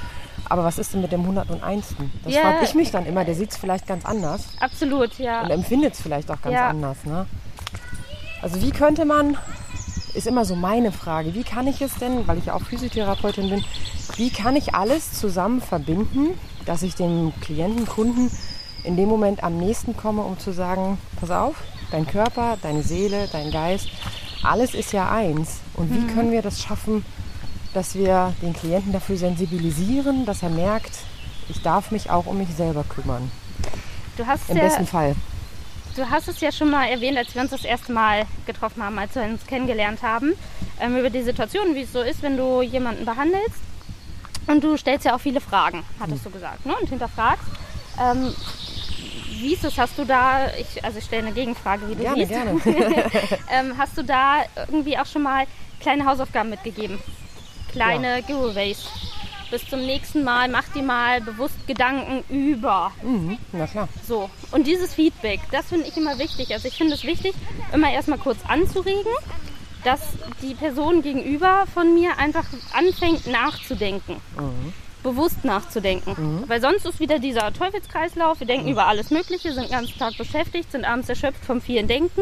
Aber 0.47 0.63
was 0.63 0.77
ist 0.79 0.93
denn 0.93 1.01
mit 1.01 1.11
dem 1.11 1.21
101.? 1.21 1.95
Das 2.23 2.33
Ja. 2.33 2.41
frage 2.41 2.65
ich 2.65 2.73
mich 2.75 2.91
dann 2.91 3.05
immer. 3.05 3.25
Der 3.25 3.35
sieht 3.35 3.51
es 3.51 3.57
vielleicht 3.57 3.85
ganz 3.87 4.05
anders 4.05 4.45
Absolut, 4.59 5.17
ja. 5.19 5.41
und 5.41 5.49
empfindet 5.51 5.93
es 5.93 6.01
vielleicht 6.01 6.29
auch 6.31 6.41
ganz 6.41 6.53
Ja. 6.55 6.69
anders. 6.69 7.03
Ne? 7.05 7.25
Also 8.41 8.61
wie 8.61 8.71
könnte 8.71 9.05
man, 9.05 9.37
ist 10.13 10.27
immer 10.27 10.45
so 10.45 10.55
meine 10.55 10.91
Frage, 10.91 11.33
wie 11.35 11.43
kann 11.43 11.67
ich 11.67 11.81
es 11.81 11.95
denn, 11.95 12.27
weil 12.27 12.37
ich 12.37 12.45
ja 12.45 12.53
auch 12.53 12.61
Physiotherapeutin 12.61 13.49
bin, 13.49 13.63
wie 14.15 14.29
kann 14.31 14.55
ich 14.55 14.73
alles 14.73 15.13
zusammen 15.13 15.61
verbinden, 15.61 16.29
dass 16.65 16.81
ich 16.83 16.95
dem 16.95 17.33
Klienten, 17.41 17.85
Kunden 17.85 18.31
in 18.83 18.95
dem 18.95 19.09
Moment 19.09 19.43
am 19.43 19.57
nächsten 19.57 19.95
komme, 19.97 20.21
um 20.23 20.39
zu 20.39 20.51
sagen, 20.53 20.97
pass 21.19 21.31
auf, 21.31 21.55
dein 21.91 22.07
Körper, 22.07 22.57
deine 22.61 22.81
Seele, 22.81 23.27
dein 23.31 23.51
Geist, 23.51 23.89
alles 24.43 24.73
ist 24.73 24.93
ja 24.93 25.11
eins. 25.11 25.59
Und 25.75 25.93
wie 25.93 26.07
können 26.13 26.31
wir 26.31 26.41
das 26.41 26.61
schaffen, 26.61 27.03
dass 27.73 27.95
wir 27.95 28.33
den 28.41 28.53
Klienten 28.53 28.91
dafür 28.91 29.17
sensibilisieren, 29.17 30.25
dass 30.25 30.43
er 30.43 30.49
merkt, 30.49 30.97
ich 31.49 31.61
darf 31.61 31.91
mich 31.91 32.09
auch 32.09 32.25
um 32.25 32.37
mich 32.37 32.49
selber 32.49 32.83
kümmern. 32.83 33.31
Du 34.17 34.25
hast 34.25 34.49
Im 34.49 34.57
ja, 34.57 34.63
besten 34.63 34.87
Fall. 34.87 35.15
Du 35.95 36.09
hast 36.09 36.27
es 36.27 36.39
ja 36.41 36.51
schon 36.51 36.69
mal 36.69 36.85
erwähnt, 36.85 37.17
als 37.17 37.33
wir 37.33 37.41
uns 37.41 37.51
das 37.51 37.65
erste 37.65 37.91
Mal 37.91 38.25
getroffen 38.45 38.83
haben, 38.83 38.97
als 38.99 39.15
wir 39.15 39.23
uns 39.23 39.45
kennengelernt 39.45 40.01
haben, 40.03 40.33
ähm, 40.79 40.97
über 40.97 41.09
die 41.09 41.23
Situation, 41.23 41.75
wie 41.75 41.81
es 41.81 41.93
so 41.93 42.01
ist, 42.01 42.21
wenn 42.21 42.37
du 42.37 42.61
jemanden 42.61 43.05
behandelst. 43.05 43.61
Und 44.47 44.63
du 44.63 44.77
stellst 44.77 45.05
ja 45.05 45.15
auch 45.15 45.19
viele 45.19 45.41
Fragen, 45.41 45.83
hattest 45.99 46.25
du 46.25 46.29
gesagt, 46.29 46.65
ne? 46.65 46.75
und 46.79 46.89
hinterfragst. 46.89 47.43
Ähm, 48.01 48.33
wie 49.39 49.53
ist 49.53 49.63
es? 49.63 49.77
Hast 49.77 49.97
du 49.97 50.05
da, 50.05 50.47
ich, 50.57 50.83
also 50.83 50.97
ich 50.97 51.05
stelle 51.05 51.27
eine 51.27 51.33
Gegenfrage, 51.33 51.87
wie 51.87 51.95
du 51.95 52.01
Gerne, 52.01 52.17
siehst. 52.17 52.29
gerne. 52.29 52.59
ähm, 53.51 53.77
hast 53.77 53.97
du 53.97 54.03
da 54.03 54.41
irgendwie 54.57 54.97
auch 54.97 55.05
schon 55.05 55.23
mal 55.23 55.45
kleine 55.79 56.05
Hausaufgaben 56.05 56.49
mitgegeben? 56.49 56.99
Kleine 57.71 58.21
Giveaways. 58.23 58.87
Bis 59.51 59.67
zum 59.67 59.79
nächsten 59.83 60.23
Mal, 60.23 60.47
mach 60.47 60.67
dir 60.69 60.83
mal 60.83 61.21
bewusst 61.21 61.55
Gedanken 61.65 62.23
über 62.29 62.91
Mhm, 63.01 63.39
na 63.51 63.65
klar. 63.65 63.87
so, 64.07 64.29
und 64.51 64.67
dieses 64.67 64.93
Feedback, 64.93 65.39
das 65.51 65.65
finde 65.69 65.87
ich 65.87 65.97
immer 65.97 66.19
wichtig. 66.19 66.53
Also 66.53 66.67
ich 66.67 66.75
finde 66.75 66.93
es 66.93 67.03
wichtig, 67.03 67.33
immer 67.73 67.91
erstmal 67.91 68.19
kurz 68.19 68.37
anzuregen, 68.47 69.11
dass 69.83 70.01
die 70.43 70.53
Person 70.53 71.01
gegenüber 71.01 71.65
von 71.73 71.95
mir 71.95 72.19
einfach 72.19 72.45
anfängt 72.73 73.25
nachzudenken. 73.25 74.17
Bewusst 75.01 75.43
nachzudenken. 75.45 76.43
Weil 76.47 76.61
sonst 76.61 76.85
ist 76.85 76.99
wieder 76.99 77.17
dieser 77.19 77.51
Teufelskreislauf. 77.53 78.41
Wir 78.41 78.47
denken 78.47 78.67
über 78.67 78.85
alles 78.87 79.09
Mögliche, 79.09 79.53
sind 79.53 79.63
den 79.63 79.71
ganzen 79.71 79.97
Tag 79.97 80.15
beschäftigt, 80.17 80.71
sind 80.71 80.85
abends 80.85 81.07
erschöpft 81.09 81.43
vom 81.45 81.61
vielen 81.61 81.87
Denken, 81.87 82.21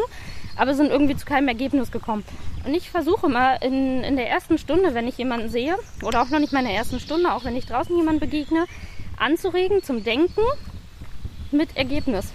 aber 0.57 0.73
sind 0.73 0.91
irgendwie 0.91 1.15
zu 1.15 1.25
keinem 1.25 1.47
Ergebnis 1.47 1.91
gekommen. 1.91 2.23
Und 2.65 2.73
ich 2.73 2.89
versuche 2.89 3.27
immer 3.27 3.61
in, 3.61 4.03
in 4.03 4.15
der 4.15 4.29
ersten 4.29 4.57
Stunde, 4.57 4.93
wenn 4.93 5.07
ich 5.07 5.17
jemanden 5.17 5.49
sehe, 5.49 5.75
oder 6.03 6.21
auch 6.21 6.29
noch 6.29 6.39
nicht 6.39 6.53
mal 6.53 6.59
in 6.59 6.67
der 6.67 6.75
ersten 6.75 6.99
Stunde, 6.99 7.33
auch 7.33 7.45
wenn 7.45 7.55
ich 7.55 7.65
draußen 7.65 7.95
jemanden 7.95 8.19
begegne, 8.19 8.65
anzuregen 9.17 9.83
zum 9.83 10.03
Denken 10.03 10.41
mit 11.51 11.75
Ergebnis. 11.77 12.31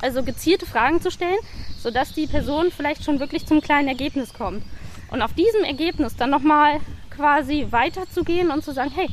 Also 0.00 0.22
gezielte 0.22 0.64
Fragen 0.66 1.00
zu 1.00 1.10
stellen, 1.10 1.38
sodass 1.78 2.14
die 2.14 2.26
Person 2.26 2.70
vielleicht 2.74 3.04
schon 3.04 3.20
wirklich 3.20 3.46
zum 3.46 3.60
kleinen 3.60 3.88
Ergebnis 3.88 4.32
kommt. 4.32 4.62
Und 5.10 5.20
auf 5.20 5.34
diesem 5.34 5.64
Ergebnis 5.64 6.16
dann 6.16 6.30
nochmal 6.30 6.80
quasi 7.10 7.66
weiterzugehen 7.70 8.50
und 8.50 8.64
zu 8.64 8.72
sagen, 8.72 8.90
hey, 8.94 9.08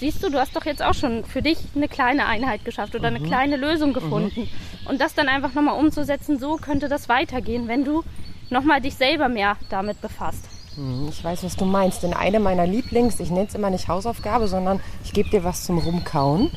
siehst 0.00 0.22
du, 0.22 0.30
du 0.30 0.38
hast 0.38 0.56
doch 0.56 0.64
jetzt 0.64 0.82
auch 0.82 0.94
schon 0.94 1.24
für 1.24 1.42
dich 1.42 1.58
eine 1.76 1.88
kleine 1.88 2.26
Einheit 2.26 2.64
geschafft 2.64 2.94
oder 2.94 3.08
eine 3.08 3.20
kleine 3.20 3.56
Lösung 3.56 3.92
gefunden. 3.92 4.48
Und 4.88 5.00
das 5.00 5.14
dann 5.14 5.28
einfach 5.28 5.54
nochmal 5.54 5.78
umzusetzen, 5.78 6.38
so 6.38 6.56
könnte 6.56 6.88
das 6.88 7.08
weitergehen, 7.08 7.68
wenn 7.68 7.84
du 7.84 8.02
nochmal 8.48 8.80
dich 8.80 8.94
selber 8.96 9.28
mehr 9.28 9.56
damit 9.68 10.00
befasst. 10.00 10.44
Mhm, 10.76 11.08
Ich 11.10 11.22
weiß, 11.22 11.44
was 11.44 11.56
du 11.56 11.64
meinst. 11.64 12.02
Denn 12.02 12.14
eine 12.14 12.40
meiner 12.40 12.66
Lieblings, 12.66 13.20
ich 13.20 13.30
nenne 13.30 13.46
es 13.46 13.54
immer 13.54 13.70
nicht 13.70 13.88
Hausaufgabe, 13.88 14.48
sondern 14.48 14.80
ich 15.04 15.12
gebe 15.12 15.30
dir 15.30 15.44
was 15.44 15.64
zum 15.64 15.78
Rumkauen. 15.78 16.50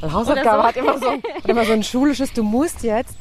Weil 0.00 0.12
Hausaufgabe 0.12 0.62
so. 0.62 0.68
hat, 0.68 0.76
immer 0.76 0.98
so, 0.98 1.10
hat 1.12 1.46
immer 1.46 1.64
so 1.64 1.72
ein 1.72 1.82
schulisches, 1.82 2.32
du 2.32 2.42
musst 2.42 2.82
jetzt. 2.82 3.16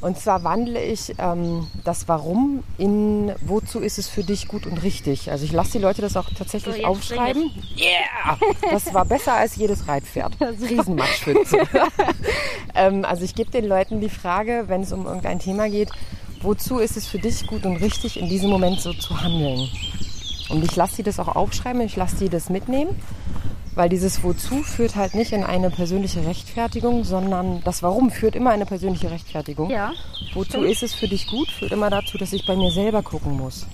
Und 0.00 0.18
zwar 0.18 0.44
wandle 0.44 0.82
ich 0.82 1.14
ähm, 1.18 1.66
das 1.84 2.06
Warum 2.06 2.62
in 2.76 3.32
wozu 3.40 3.80
ist 3.80 3.98
es 3.98 4.08
für 4.08 4.22
dich 4.22 4.46
gut 4.46 4.66
und 4.66 4.82
richtig. 4.82 5.30
Also 5.30 5.44
ich 5.44 5.52
lasse 5.52 5.72
die 5.72 5.78
Leute 5.78 6.02
das 6.02 6.16
auch 6.16 6.28
tatsächlich 6.36 6.76
So, 6.76 6.84
aufschreiben. 6.84 7.50
Yeah! 7.78 8.38
Das 8.70 8.92
war 8.92 9.06
besser 9.06 9.34
als 9.34 9.56
jedes 9.56 9.88
Reitpferd. 9.88 10.36
Riesenmatschwitze. 10.40 11.58
ähm, 12.74 13.04
also 13.06 13.24
ich 13.24 13.34
gebe 13.34 13.50
den 13.50 13.66
Leuten 13.66 14.00
die 14.00 14.10
Frage, 14.10 14.64
wenn 14.66 14.82
es 14.82 14.92
um 14.92 15.06
irgendein 15.06 15.38
Thema 15.38 15.70
geht, 15.70 15.90
wozu 16.42 16.78
ist 16.78 16.98
es 16.98 17.06
für 17.06 17.18
dich 17.18 17.46
gut 17.46 17.64
und 17.64 17.76
richtig, 17.78 18.20
in 18.20 18.28
diesem 18.28 18.50
Moment 18.50 18.80
so 18.80 18.92
zu 18.92 19.22
handeln? 19.22 19.68
Und 20.50 20.62
ich 20.62 20.76
lasse 20.76 20.96
sie 20.96 21.02
das 21.02 21.18
auch 21.18 21.34
aufschreiben, 21.34 21.80
ich 21.80 21.96
lasse 21.96 22.16
sie 22.16 22.28
das 22.28 22.50
mitnehmen, 22.50 22.94
weil 23.76 23.90
dieses 23.90 24.24
Wozu 24.24 24.62
führt 24.62 24.96
halt 24.96 25.14
nicht 25.14 25.32
in 25.32 25.44
eine 25.44 25.70
persönliche 25.70 26.26
Rechtfertigung, 26.26 27.04
sondern 27.04 27.62
das 27.62 27.82
Warum 27.82 28.10
führt 28.10 28.34
immer 28.34 28.50
in 28.50 28.54
eine 28.54 28.66
persönliche 28.66 29.10
Rechtfertigung. 29.10 29.70
Ja. 29.70 29.92
Wozu 30.34 30.62
ist 30.62 30.82
es 30.82 30.94
für 30.94 31.06
dich 31.06 31.26
gut, 31.28 31.48
führt 31.50 31.72
immer 31.72 31.90
dazu, 31.90 32.16
dass 32.16 32.32
ich 32.32 32.46
bei 32.46 32.56
mir 32.56 32.72
selber 32.72 33.02
gucken 33.02 33.36
muss. 33.36 33.66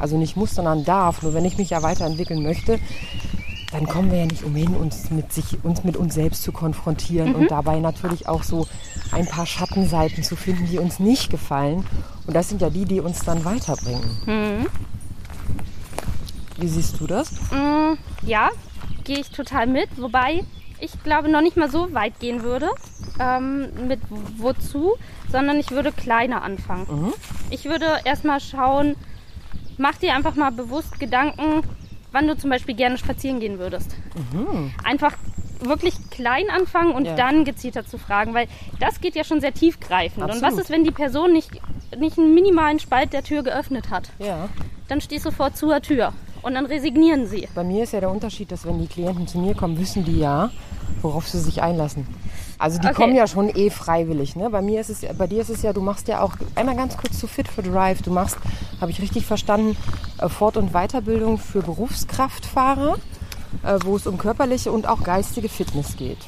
Also 0.00 0.18
nicht 0.18 0.36
muss, 0.36 0.54
sondern 0.56 0.84
darf. 0.84 1.22
Nur 1.22 1.34
wenn 1.34 1.44
ich 1.44 1.56
mich 1.56 1.70
ja 1.70 1.82
weiterentwickeln 1.82 2.42
möchte, 2.42 2.80
dann 3.70 3.86
kommen 3.86 4.10
wir 4.10 4.18
ja 4.18 4.26
nicht 4.26 4.42
umhin, 4.42 4.74
uns 4.74 5.10
mit, 5.10 5.32
sich, 5.32 5.64
uns 5.64 5.84
mit 5.84 5.96
uns 5.96 6.14
selbst 6.14 6.42
zu 6.42 6.50
konfrontieren 6.50 7.34
und 7.36 7.50
dabei 7.50 7.78
natürlich 7.78 8.28
auch 8.28 8.42
so 8.42 8.66
ein 9.12 9.26
paar 9.26 9.46
Schattenseiten 9.46 10.24
zu 10.24 10.34
finden, 10.34 10.66
die 10.66 10.78
uns 10.78 10.98
nicht 10.98 11.30
gefallen. 11.30 11.86
Und 12.26 12.34
das 12.34 12.48
sind 12.48 12.60
ja 12.60 12.70
die, 12.70 12.86
die 12.86 13.00
uns 13.00 13.24
dann 13.24 13.44
weiterbringen. 13.44 14.66
Wie 16.58 16.68
siehst 16.68 17.00
du 17.00 17.06
das? 17.06 17.32
Mm, 17.50 17.98
ja, 18.22 18.50
gehe 19.04 19.18
ich 19.18 19.30
total 19.30 19.66
mit. 19.66 19.88
Wobei 19.96 20.44
ich 20.80 21.02
glaube 21.02 21.28
noch 21.28 21.40
nicht 21.40 21.56
mal 21.56 21.70
so 21.70 21.92
weit 21.94 22.18
gehen 22.20 22.42
würde 22.42 22.68
ähm, 23.20 23.68
mit 23.88 24.00
wozu, 24.38 24.94
sondern 25.30 25.58
ich 25.58 25.70
würde 25.70 25.92
kleiner 25.92 26.42
anfangen. 26.42 27.12
Ich 27.50 27.64
würde 27.66 27.86
erstmal 28.04 28.40
schauen, 28.40 28.96
mach 29.78 29.94
dir 29.96 30.14
einfach 30.14 30.34
mal 30.34 30.50
bewusst 30.50 30.98
Gedanken, 30.98 31.62
wann 32.12 32.26
du 32.28 32.36
zum 32.36 32.50
Beispiel 32.50 32.74
gerne 32.74 32.98
spazieren 32.98 33.40
gehen 33.40 33.58
würdest. 33.58 33.96
Einfach 34.84 35.14
wirklich 35.60 35.94
klein 36.10 36.50
anfangen 36.50 36.92
und 36.92 37.06
Ja. 37.06 37.14
dann 37.16 37.44
gezielter 37.44 37.86
zu 37.86 37.96
fragen, 37.96 38.34
weil 38.34 38.48
das 38.80 39.00
geht 39.00 39.14
ja 39.16 39.24
schon 39.24 39.40
sehr 39.40 39.54
tiefgreifend. 39.54 40.22
Und 40.24 40.28
was 40.30 40.42
Absolut. 40.42 40.60
ist, 40.64 40.70
wenn 40.70 40.84
die 40.84 40.90
Person 40.90 41.32
nicht, 41.32 41.50
nicht 41.98 42.18
einen 42.18 42.34
minimalen 42.34 42.78
Spalt 42.80 43.12
der 43.12 43.22
Tür 43.22 43.42
geöffnet 43.42 43.88
hat? 43.90 44.10
Ja. 44.18 44.48
Dann 44.88 45.00
stehst 45.00 45.24
du 45.24 45.30
vor 45.30 45.54
zur 45.54 45.80
Tür 45.80 46.12
und 46.44 46.54
dann 46.54 46.66
resignieren 46.66 47.26
sie. 47.26 47.48
Bei 47.54 47.64
mir 47.64 47.84
ist 47.84 47.92
ja 47.92 48.00
der 48.00 48.10
Unterschied, 48.10 48.52
dass 48.52 48.64
wenn 48.66 48.78
die 48.80 48.86
Klienten 48.86 49.26
zu 49.26 49.38
mir 49.38 49.54
kommen, 49.54 49.78
wissen 49.78 50.04
die 50.04 50.18
ja, 50.18 50.50
worauf 51.02 51.28
sie 51.28 51.40
sich 51.40 51.62
einlassen. 51.62 52.06
Also 52.58 52.78
die 52.78 52.86
Okay. 52.86 52.94
kommen 52.94 53.14
ja 53.16 53.26
schon 53.26 53.48
eh 53.48 53.70
freiwillig. 53.70 54.36
Ne? 54.36 54.50
Bei 54.50 54.62
mir 54.62 54.80
ist 54.80 54.90
es, 54.90 55.00
bei 55.16 55.26
dir 55.26 55.40
ist 55.42 55.48
es 55.50 55.62
ja, 55.62 55.72
du 55.72 55.80
machst 55.80 56.06
ja 56.08 56.20
auch 56.22 56.32
einmal 56.54 56.76
ganz 56.76 56.96
kurz 56.96 57.18
zu 57.18 57.26
Fit 57.26 57.48
for 57.48 57.64
Drive. 57.64 58.02
Du 58.02 58.10
machst, 58.12 58.36
habe 58.80 58.90
ich 58.90 59.00
richtig 59.00 59.26
verstanden, 59.26 59.76
äh, 60.18 60.28
Fort- 60.28 60.56
und 60.56 60.72
Weiterbildung 60.72 61.38
für 61.38 61.62
Berufskraftfahrer, 61.62 62.96
äh, 63.64 63.78
wo 63.84 63.96
es 63.96 64.06
um 64.06 64.18
körperliche 64.18 64.70
und 64.70 64.86
auch 64.88 65.02
geistige 65.02 65.48
Fitness 65.48 65.96
geht. 65.96 66.18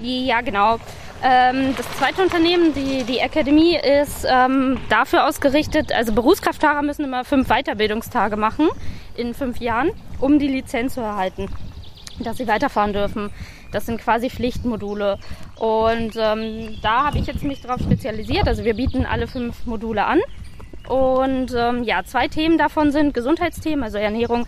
Ja, 0.00 0.40
genau. 0.42 0.76
Ähm, 1.22 1.74
das 1.76 1.90
zweite 1.98 2.22
Unternehmen, 2.22 2.74
die, 2.74 3.04
die 3.04 3.22
Akademie, 3.22 3.76
ist 3.76 4.26
ähm, 4.28 4.78
dafür 4.88 5.26
ausgerichtet, 5.26 5.92
also 5.92 6.12
Berufskraftfahrer 6.12 6.82
müssen 6.82 7.04
immer 7.04 7.24
fünf 7.24 7.48
Weiterbildungstage 7.48 8.36
machen 8.36 8.68
in 9.16 9.34
fünf 9.34 9.58
Jahren, 9.58 9.90
um 10.20 10.38
die 10.38 10.48
Lizenz 10.48 10.94
zu 10.94 11.00
erhalten, 11.00 11.48
dass 12.20 12.36
sie 12.36 12.46
weiterfahren 12.46 12.92
dürfen. 12.92 13.30
Das 13.72 13.86
sind 13.86 14.00
quasi 14.00 14.30
Pflichtmodule. 14.30 15.18
Und 15.58 16.16
ähm, 16.16 16.78
da 16.82 17.06
habe 17.06 17.18
ich 17.18 17.26
jetzt 17.26 17.42
mich 17.42 17.62
darauf 17.62 17.80
spezialisiert. 17.80 18.46
Also 18.46 18.64
wir 18.64 18.74
bieten 18.74 19.06
alle 19.06 19.26
fünf 19.26 19.66
Module 19.66 20.04
an. 20.04 20.20
Und 20.88 21.52
ähm, 21.56 21.82
ja, 21.82 22.04
zwei 22.04 22.28
Themen 22.28 22.58
davon 22.58 22.92
sind 22.92 23.12
Gesundheitsthemen, 23.12 23.82
also 23.82 23.98
Ernährung, 23.98 24.46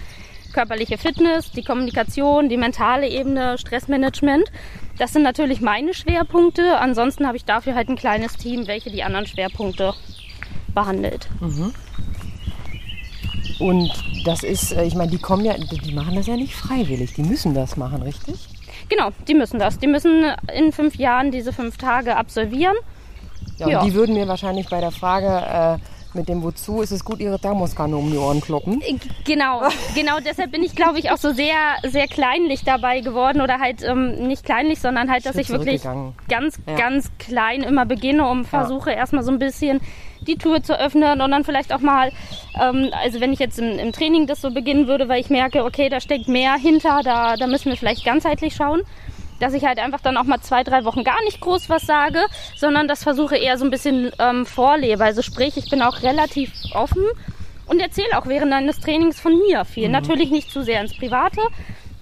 körperliche 0.52 0.98
Fitness, 0.98 1.50
die 1.52 1.62
Kommunikation, 1.62 2.48
die 2.48 2.56
mentale 2.56 3.08
Ebene, 3.08 3.58
Stressmanagement. 3.58 4.50
Das 4.98 5.12
sind 5.12 5.22
natürlich 5.22 5.60
meine 5.60 5.94
Schwerpunkte. 5.94 6.78
Ansonsten 6.78 7.26
habe 7.26 7.36
ich 7.36 7.44
dafür 7.44 7.74
halt 7.74 7.88
ein 7.88 7.96
kleines 7.96 8.36
Team, 8.36 8.66
welche 8.66 8.90
die 8.90 9.02
anderen 9.02 9.26
Schwerpunkte 9.26 9.94
behandelt. 10.74 11.28
Und 13.58 13.92
das 14.24 14.42
ist, 14.42 14.72
äh, 14.72 14.84
ich 14.84 14.94
meine, 14.94 15.10
die 15.10 15.18
kommen 15.18 15.44
ja, 15.44 15.54
die 15.54 15.92
machen 15.92 16.14
das 16.14 16.26
ja 16.26 16.36
nicht 16.36 16.54
freiwillig. 16.54 17.14
Die 17.14 17.22
müssen 17.22 17.54
das 17.54 17.76
machen, 17.76 18.02
richtig? 18.02 18.36
Genau, 18.88 19.10
die 19.26 19.34
müssen 19.34 19.58
das. 19.58 19.78
Die 19.78 19.86
müssen 19.86 20.24
in 20.56 20.72
fünf 20.72 20.96
Jahren 20.96 21.30
diese 21.30 21.52
fünf 21.52 21.76
Tage 21.76 22.16
absolvieren. 22.16 22.76
Ja, 23.58 23.68
Ja. 23.68 23.80
Und 23.80 23.86
die 23.86 23.94
würden 23.94 24.14
mir 24.14 24.28
wahrscheinlich 24.28 24.68
bei 24.68 24.80
der 24.80 24.92
Frage, 24.92 25.78
äh, 25.80 25.97
mit 26.14 26.28
dem 26.28 26.42
Wozu 26.42 26.80
ist 26.82 26.90
es 26.90 27.04
gut, 27.04 27.20
ihre 27.20 27.38
Thermoskanne 27.38 27.96
um 27.96 28.10
die 28.10 28.16
Ohren 28.16 28.40
kloppen. 28.40 28.80
Äh, 28.82 28.96
Genau, 29.24 29.62
genau 29.94 30.18
deshalb 30.24 30.52
bin 30.52 30.62
ich, 30.62 30.74
glaube 30.74 30.98
ich, 30.98 31.10
auch 31.10 31.18
so 31.18 31.32
sehr, 31.32 31.54
sehr 31.86 32.06
kleinlich 32.08 32.64
dabei 32.64 33.00
geworden 33.00 33.40
oder 33.40 33.58
halt 33.58 33.82
ähm, 33.82 34.26
nicht 34.26 34.44
kleinlich, 34.44 34.80
sondern 34.80 35.10
halt, 35.10 35.26
dass 35.26 35.34
Schritt 35.34 35.44
ich 35.44 35.50
wirklich 35.50 35.82
ganz, 36.28 36.58
Ja. 36.66 36.76
ganz 36.76 37.10
klein 37.18 37.62
immer 37.62 37.84
beginne 37.84 38.26
und 38.28 38.46
versuche 38.46 38.90
erstmal 38.90 39.22
so 39.22 39.30
ein 39.30 39.38
bisschen 39.38 39.80
die 40.26 40.36
Tür 40.36 40.62
zu 40.62 40.78
öffnen 40.78 41.20
und 41.20 41.30
dann 41.30 41.44
vielleicht 41.44 41.72
auch 41.72 41.80
mal, 41.80 42.10
ähm, 42.60 42.90
also 43.02 43.20
wenn 43.20 43.32
ich 43.32 43.38
jetzt 43.38 43.58
im, 43.58 43.78
im 43.78 43.92
Training 43.92 44.26
das 44.26 44.40
so 44.40 44.50
beginnen 44.50 44.86
würde, 44.88 45.08
weil 45.08 45.20
ich 45.20 45.30
merke, 45.30 45.64
okay, 45.64 45.88
da 45.88 46.00
steckt 46.00 46.26
mehr 46.28 46.54
hinter, 46.54 47.00
da, 47.04 47.36
da 47.36 47.46
müssen 47.46 47.66
wir 47.70 47.76
vielleicht 47.76 48.04
ganzheitlich 48.04 48.54
schauen, 48.54 48.82
dass 49.40 49.52
ich 49.54 49.64
halt 49.64 49.78
einfach 49.78 50.00
dann 50.00 50.16
auch 50.16 50.24
mal 50.24 50.40
zwei, 50.40 50.64
drei 50.64 50.84
Wochen 50.84 51.04
gar 51.04 51.22
nicht 51.24 51.40
groß 51.40 51.68
was 51.68 51.82
sage, 51.86 52.20
sondern 52.56 52.88
das 52.88 53.02
versuche 53.02 53.36
eher 53.36 53.58
so 53.58 53.64
ein 53.64 53.70
bisschen 53.70 54.10
ähm, 54.18 54.46
vorlebe. 54.46 55.04
Also 55.04 55.22
sprich, 55.22 55.56
ich 55.56 55.70
bin 55.70 55.82
auch 55.82 56.02
relativ 56.02 56.52
offen 56.74 57.04
und 57.66 57.80
erzähle 57.80 58.18
auch 58.18 58.26
während 58.26 58.52
eines 58.52 58.80
Trainings 58.80 59.20
von 59.20 59.36
mir 59.38 59.64
viel. 59.64 59.88
Natürlich 59.88 60.30
nicht 60.30 60.50
zu 60.50 60.62
sehr 60.62 60.80
ins 60.80 60.96
Private, 60.96 61.40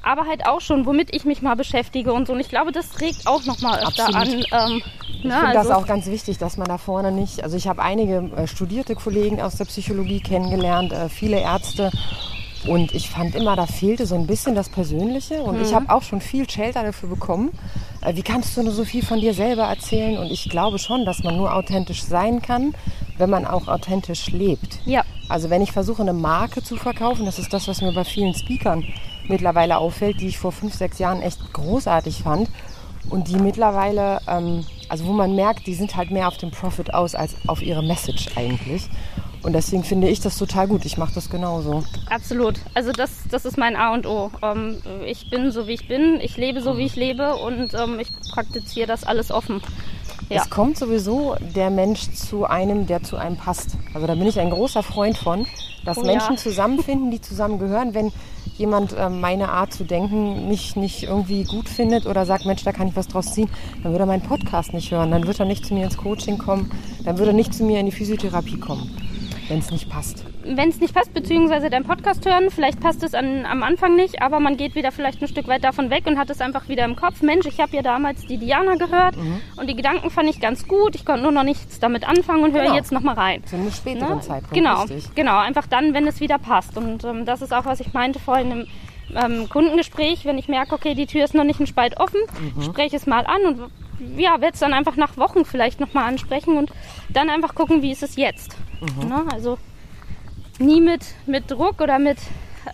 aber 0.03 0.27
halt 0.27 0.46
auch 0.46 0.61
schon, 0.61 0.87
womit 0.87 1.14
ich 1.14 1.25
mich 1.25 1.42
mal 1.42 1.57
beschäftige 1.57 2.12
und 2.12 2.27
so. 2.27 2.33
Und 2.33 2.40
ich 2.40 2.49
glaube, 2.49 2.72
das 2.72 3.01
regt 3.01 3.27
auch 3.27 3.44
nochmal 3.44 3.81
öfter 3.81 4.07
Absolut. 4.07 4.53
an. 4.53 4.72
Ähm, 4.72 4.83
Ich 5.18 5.25
na, 5.25 5.40
finde 5.40 5.59
also, 5.59 5.70
das 5.70 5.79
auch 5.79 5.87
ganz 5.87 6.07
wichtig, 6.07 6.38
dass 6.38 6.57
man 6.57 6.68
da 6.68 6.79
vorne 6.79 7.11
nicht, 7.11 7.42
also 7.42 7.57
ich 7.57 7.66
habe 7.66 7.83
einige 7.83 8.31
äh, 8.37 8.46
studierte 8.46 8.94
Kollegen 8.94 9.42
aus 9.42 9.57
der 9.57 9.64
Psychologie 9.64 10.20
kennengelernt, 10.20 10.92
äh, 10.92 11.09
viele 11.09 11.40
Ärzte 11.40 11.90
und 12.68 12.94
ich 12.94 13.09
fand 13.11 13.35
immer, 13.35 13.57
da 13.57 13.66
fehlte 13.66 14.07
so 14.07 14.14
ein 14.14 14.26
bisschen 14.26 14.55
das 14.55 14.68
Persönliche 14.68 15.42
und 15.42 15.57
Mhm. 15.57 15.62
ich 15.62 15.74
habe 15.74 15.88
auch 15.90 16.02
schon 16.02 16.20
viel 16.20 16.48
Shelter 16.48 16.83
dafür 16.83 17.09
bekommen. 17.09 17.50
Äh, 18.02 18.14
wie 18.16 18.22
kannst 18.22 18.57
du 18.57 18.62
nur 18.62 18.72
so 18.72 18.85
viel 18.85 19.05
von 19.05 19.20
dir 19.20 19.35
selber 19.35 19.64
erzählen? 19.64 20.18
Und 20.18 20.31
ich 20.31 20.48
glaube 20.48 20.79
schon, 20.79 21.05
dass 21.05 21.22
man 21.22 21.37
nur 21.37 21.55
authentisch 21.55 22.02
sein 22.02 22.42
kann, 22.42 22.74
wenn 23.18 23.31
man 23.31 23.46
auch 23.46 23.68
authentisch 23.68 24.29
lebt. 24.31 24.79
Ja, 24.85 25.02
Also 25.29 25.50
wenn 25.50 25.61
ich 25.62 25.72
versuche, 25.72 26.02
eine 26.02 26.12
Marke 26.12 26.62
zu 26.62 26.76
verkaufen, 26.76 27.24
das 27.26 27.38
ist 27.40 27.52
das, 27.52 27.66
was 27.66 27.81
mir 27.83 27.92
bei 27.92 28.05
vielen 28.05 28.35
Speakern 28.35 28.85
mittlerweile 29.29 29.79
auffällt, 29.79 30.20
die 30.20 30.29
ich 30.29 30.38
vor 30.38 30.52
fünf, 30.52 30.74
sechs 30.74 30.98
Jahren 31.00 31.20
echt 31.20 31.52
großartig 31.52 32.22
fand 32.22 32.48
und 33.11 33.26
die 33.29 33.37
mittlerweile, 33.37 34.20
ähm, 34.29 34.64
also 34.88 35.05
wo 35.07 35.12
man 35.12 35.35
merkt, 35.35 35.66
die 35.66 35.74
sind 35.74 35.96
halt 35.96 36.11
mehr 36.12 36.29
auf 36.29 36.37
den 36.37 36.52
Profit 36.52 36.94
aus 36.94 37.14
als 37.16 37.35
auf 37.48 37.61
ihre 37.61 37.83
Message 37.83 38.29
eigentlich. 38.37 38.88
Und 39.46 39.52
deswegen 39.52 39.85
finde 39.85 40.09
ich 40.09 40.18
das 40.18 40.37
total 40.38 40.66
gut. 40.66 40.85
Ich 40.85 40.98
mache 40.98 41.14
das 41.14 41.30
genauso. 41.30 41.85
absolut. 42.11 42.56
Also 42.74 42.90
das, 42.90 43.11
das 43.30 43.44
ist 43.44 43.56
mein 43.56 43.76
A 43.76 43.94
und 43.94 44.04
O. 44.04 44.32
Ähm, 44.42 44.78
ich 45.06 45.30
bin 45.30 45.52
so, 45.52 45.68
wie 45.68 45.74
ich 45.74 45.87
bin. 45.87 46.18
Ich 46.20 46.37
lebe 46.37 46.61
so, 46.61 46.78
wie 46.78 46.85
ich 46.87 46.96
lebe. 46.96 47.37
Und 47.37 47.72
ähm, 47.74 48.00
ich 48.00 48.09
praktiziere 48.35 48.88
das 48.88 49.04
alles 49.04 49.30
offen. 49.30 49.62
Ja. 50.30 50.42
Es 50.42 50.50
kommt 50.50 50.76
sowieso 50.76 51.37
der 51.54 51.70
Mensch 51.70 52.11
zu 52.11 52.44
einem, 52.44 52.88
der 52.88 53.04
zu 53.04 53.16
einem 53.16 53.37
passt. 53.37 53.76
Also 53.94 54.09
da 54.09 54.16
bin 54.16 54.26
ich 54.26 54.40
ein 54.40 54.50
großer 54.50 54.82
Freund 54.82 55.16
von, 55.16 55.46
dass 55.85 55.98
Oh 55.98 56.00
ja. 56.00 56.09
Menschen 56.09 56.37
zusammenfinden, 56.38 57.12
die 57.12 57.20
zusammengehören. 57.20 57.94
Wenn 57.94 58.11
jemand 58.59 58.94
äh, 58.94 59.09
meine 59.09 59.50
Art 59.50 59.72
zu 59.72 59.85
denken 59.85 60.48
nicht, 60.48 60.76
nicht 60.76 61.04
irgendwie 61.04 61.44
gut 61.44 61.68
findet 61.68 62.06
oder 62.06 62.26
sagt, 62.26 62.46
Mensch, 62.46 62.64
da 62.64 62.72
kann 62.72 62.88
ich 62.88 62.96
was 62.96 63.06
draus 63.06 63.32
ziehen, 63.32 63.48
dann 63.85 63.92
würde 63.92 64.02
er 64.02 64.06
meinen 64.06 64.22
Podcast 64.22 64.72
nicht 64.72 64.90
hören. 64.90 65.12
Dann 65.12 65.28
wird 65.28 65.38
er 65.38 65.46
nicht 65.46 65.64
zu 65.64 65.72
mir 65.74 65.85
ins 65.85 65.96
Coaching 65.96 66.37
kommen. 66.38 66.72
Dann 67.04 67.18
würde 67.18 67.30
er 67.30 67.37
nicht 67.37 67.54
zu 67.54 67.62
mir 67.62 67.78
in 67.78 67.87
die 67.87 67.92
Physiotherapie 67.92 68.59
kommen, 68.59 68.90
wenn 69.48 69.59
es 69.59 69.70
nicht 69.70 69.88
passt. 69.88 70.24
Wenn 70.44 70.68
es 70.68 70.80
nicht 70.80 70.94
passt, 70.94 71.12
beziehungsweise 71.14 71.70
dein 71.70 71.85
Podcast 71.85 72.24
hören, 72.26 72.50
vielleicht 72.50 72.80
passt 72.80 73.02
es 73.02 73.14
an, 73.14 73.46
am 73.46 73.62
Anfang 73.62 73.96
nicht, 73.96 74.22
aber 74.22 74.40
man 74.40 74.56
geht 74.56 74.74
wieder 74.74 74.92
vielleicht 74.92 75.20
ein 75.22 75.28
Stück 75.28 75.46
weit 75.48 75.64
davon 75.64 75.90
weg 75.90 76.06
und 76.06 76.18
hat 76.18 76.30
es 76.30 76.40
einfach 76.40 76.68
wieder 76.68 76.85
im 76.85 76.96
Kopf. 76.96 77.22
Mensch, 77.22 77.46
ich 77.46 77.61
habe 77.61 77.74
ja 77.76 77.82
damals 77.82 78.22
die 78.26 78.38
Diana 78.38 78.74
gehört 78.76 79.16
Mhm. 79.16 79.40
und 79.56 79.68
die 79.68 79.76
Gedanken 79.76 80.11
fand 80.11 80.28
ich 80.28 80.40
ganz 80.40 80.66
gut. 80.66 80.94
Ich 80.94 81.04
konnte 81.04 81.22
nur 81.22 81.32
noch 81.32 81.44
nichts 81.44 81.78
damit 81.80 82.09
anfangen 82.09 82.44
und 82.44 82.52
höre 82.52 82.62
Genau. 82.64 82.74
jetzt 82.74 82.92
nochmal 82.92 83.14
rein. 83.14 83.42
Zu 83.46 83.56
einem 83.56 83.70
späteren 83.70 84.16
Ne? 84.16 84.20
Zeitpunkt. 84.20 84.54
Genau, 84.54 84.82
Richtig. 84.82 85.14
genau. 85.14 85.38
Einfach 85.38 85.66
dann, 85.66 85.94
wenn 85.94 86.06
es 86.06 86.20
wieder 86.20 86.38
passt. 86.38 86.76
Und 86.76 87.04
ähm, 87.04 87.24
das 87.24 87.42
ist 87.42 87.52
auch, 87.52 87.64
was 87.66 87.80
ich 87.80 87.92
meinte 87.92 88.18
vorhin 88.18 88.50
im 88.50 88.66
ähm, 89.14 89.48
Kundengespräch, 89.48 90.24
wenn 90.24 90.37
ich 90.37 90.48
merke, 90.48 90.74
okay, 90.74 90.94
die 90.94 91.06
Tür 91.06 91.24
ist 91.24 91.32
noch 91.35 91.44
nicht 91.44 91.61
ein 91.61 91.66
Spalt 91.68 91.98
offen, 92.00 92.18
Mhm. 92.56 92.62
spreche 92.62 92.96
es 92.96 93.06
mal 93.06 93.24
an 93.24 93.40
und 93.46 93.70
ja, 94.18 94.32
werde 94.40 94.54
es 94.54 94.59
dann 94.61 94.74
einfach 94.74 94.96
nach 94.96 95.16
Wochen 95.16 95.44
vielleicht 95.44 95.78
nochmal 95.80 96.04
ansprechen 96.09 96.56
und 96.59 96.70
dann 97.09 97.30
einfach 97.30 97.54
gucken, 97.54 97.82
wie 97.82 97.92
ist 97.92 98.02
es 98.02 98.16
jetzt. 98.16 98.56
Mhm. 98.81 99.09
Ne? 99.09 99.25
Also 99.33 99.59
nie 100.59 100.81
mit, 100.81 101.03
mit 101.27 101.51
Druck 101.51 101.81
oder 101.81 101.99
mit 101.99 102.19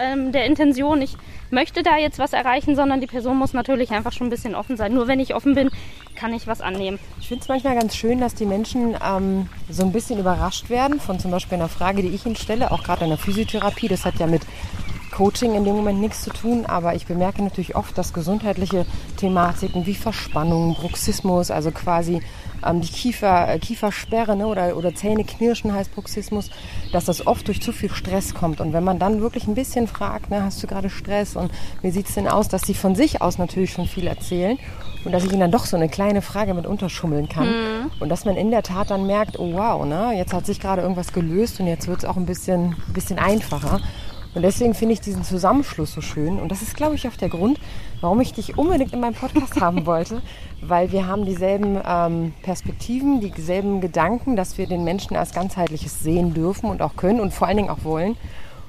ähm, 0.01 0.33
der 0.33 0.47
Intention, 0.47 1.03
ich 1.03 1.17
möchte 1.51 1.83
da 1.83 1.97
jetzt 1.97 2.19
was 2.19 2.33
erreichen, 2.33 2.75
sondern 2.77 3.01
die 3.01 3.07
Person 3.07 3.37
muss 3.37 3.53
natürlich 3.53 3.91
einfach 3.91 4.12
schon 4.12 4.29
ein 4.29 4.31
bisschen 4.31 4.55
offen 4.55 4.77
sein. 4.77 4.95
Nur 4.95 5.07
wenn 5.07 5.21
ich 5.21 5.35
offen 5.35 5.55
bin, 5.55 5.71
kann 6.17 6.33
ich 6.33 6.47
was 6.47 6.61
annehmen. 6.61 6.99
Ich 7.21 7.29
finde 7.29 7.43
es 7.43 7.49
manchmal 7.49 7.75
ganz 7.75 7.95
schön, 7.95 8.21
dass 8.21 8.35
die 8.35 8.47
Menschen 8.47 8.97
ähm, 9.05 9.49
so 9.69 9.83
ein 9.83 9.93
bisschen 9.93 10.19
überrascht 10.19 10.71
werden 10.71 11.01
von 11.01 11.19
zum 11.19 11.31
Beispiel 11.31 11.57
einer 11.59 11.69
Frage, 11.69 12.03
die 12.03 12.09
ich 12.09 12.25
ihnen 12.27 12.37
stelle, 12.37 12.73
auch 12.73 12.83
gerade 12.83 13.05
in 13.05 13.11
der 13.11 13.19
Physiotherapie. 13.19 13.88
Das 13.88 14.05
hat 14.05 14.19
ja 14.19 14.27
mit 14.27 14.43
Coaching 15.12 15.55
in 15.55 15.65
dem 15.65 15.77
Moment 15.77 16.01
nichts 16.01 16.23
zu 16.23 16.31
tun, 16.31 16.65
aber 16.65 16.95
ich 16.95 17.07
bemerke 17.07 17.43
natürlich 17.43 17.77
oft, 17.77 17.97
dass 17.99 18.15
gesundheitliche 18.15 18.87
Thematiken 19.19 19.85
wie 19.85 19.95
Verspannung, 19.95 20.75
Bruxismus, 20.75 21.51
also 21.51 21.71
quasi 21.71 22.23
ähm, 22.64 22.81
die 22.81 22.88
Kiefer, 22.88 23.48
äh, 23.48 23.59
Kiefersperre 23.59 24.37
ne, 24.37 24.46
oder, 24.46 24.77
oder 24.77 24.94
Zähne 24.94 25.25
knirschen 25.25 25.72
heißt 25.72 25.94
Bruxismus, 25.94 26.51
dass 26.92 27.05
das 27.05 27.27
oft 27.27 27.48
durch 27.48 27.61
zu 27.61 27.72
viel 27.72 27.90
Stress 27.90 28.35
kommt. 28.35 28.61
Und 28.61 28.72
wenn 28.72 28.85
man 28.85 28.98
dann 28.98 29.20
wirklich 29.20 29.46
ein 29.46 29.55
bisschen 29.55 29.87
fragt, 29.87 30.31
ne, 30.31 30.42
hast 30.42 30.62
du 30.62 30.66
gerade 30.66 30.90
Stress 30.90 31.37
und 31.37 31.51
wie 31.83 31.90
sieht 31.90 32.09
es 32.09 32.14
denn 32.14 32.29
aus, 32.29 32.48
dass 32.48 32.62
sie 32.62 32.75
von 32.75 32.94
sich 32.94 33.22
aus 33.22 33.38
natürlich 33.38 33.72
schon 33.72 33.87
viel 33.87 34.07
erzählen 34.07 34.59
und 35.05 35.12
dass 35.12 35.25
ich 35.25 35.31
ihnen 35.31 35.40
dann 35.40 35.51
doch 35.51 35.66
so 35.66 35.77
eine 35.77 35.88
kleine 35.88 36.22
Frage 36.22 36.55
mit 36.55 36.66
unterschummeln 36.66 37.29
kann. 37.29 37.48
Und 38.01 38.09
dass 38.09 38.25
man 38.25 38.37
in 38.37 38.51
der 38.51 38.62
Tat 38.62 38.90
dann 38.90 39.07
merkt, 39.07 39.38
oh 39.38 39.53
wow, 39.53 39.85
ne, 39.85 40.12
jetzt 40.16 40.33
hat 40.33 40.46
sich 40.46 40.61
gerade 40.61 40.83
irgendwas 40.83 41.12
gelöst 41.12 41.61
und 41.61 41.66
jetzt 41.66 41.88
wird 41.88 41.98
es 41.98 42.05
auch 42.05 42.16
ein 42.16 42.27
bisschen, 42.27 42.77
bisschen 42.92 43.18
einfacher. 43.18 43.81
Und 44.35 44.42
deswegen 44.42 44.75
finde 44.75 44.95
ich 44.95 45.01
diesen 45.01 45.25
Zusammenschluss 45.25 45.92
so 45.92 46.01
schön. 46.01 46.40
Und 46.40 46.51
das 46.51 46.62
ist, 46.62 46.75
glaube 46.75 46.95
ich, 46.95 47.07
auch 47.07 47.16
der 47.16 47.29
Grund, 47.29 47.61
warum 48.01 48.21
ich 48.21 48.33
dich 48.33 48.57
unbedingt 48.57 48.92
in 48.92 49.01
meinem 49.01 49.14
Podcast 49.14 49.61
haben 49.61 49.85
wollte. 49.87 50.23
Weil 50.61 50.90
wir 50.92 51.07
haben 51.07 51.27
dieselben 51.27 51.79
ähm, 51.87 52.33
Perspektiven, 52.42 53.21
dieselben 53.21 53.81
Gedanken, 53.81 54.37
dass 54.37 54.57
wir 54.57 54.66
den 54.66 54.85
Menschen 54.85 55.16
als 55.16 55.33
ganzheitliches 55.33 56.01
sehen 56.01 56.33
dürfen 56.33 56.71
und 56.71 56.81
auch 56.81 56.97
können 56.97 57.21
und 57.21 57.35
vor 57.35 57.49
allen 57.49 57.59
Dingen 57.59 57.71
auch 57.71 57.85
wollen. 57.85 58.16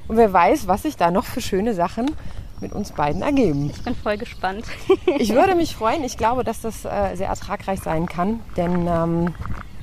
Und 0.07 0.17
wer 0.17 0.33
weiß, 0.33 0.67
was 0.67 0.83
sich 0.83 0.97
da 0.97 1.11
noch 1.11 1.25
für 1.25 1.39
schöne 1.39 1.73
Sachen 1.73 2.11
mit 2.59 2.73
uns 2.73 2.91
beiden 2.91 3.21
ergeben. 3.21 3.69
Ich 3.69 3.83
bin 3.83 3.95
voll 3.95 4.17
gespannt. 4.17 4.65
Ich 5.19 5.33
würde 5.33 5.55
mich 5.55 5.75
freuen. 5.75 6.03
Ich 6.03 6.17
glaube, 6.17 6.43
dass 6.43 6.61
das 6.61 6.85
äh, 6.85 7.15
sehr 7.15 7.27
ertragreich 7.27 7.79
sein 7.81 8.07
kann. 8.07 8.39
Denn 8.57 8.87
ähm, 8.87 9.35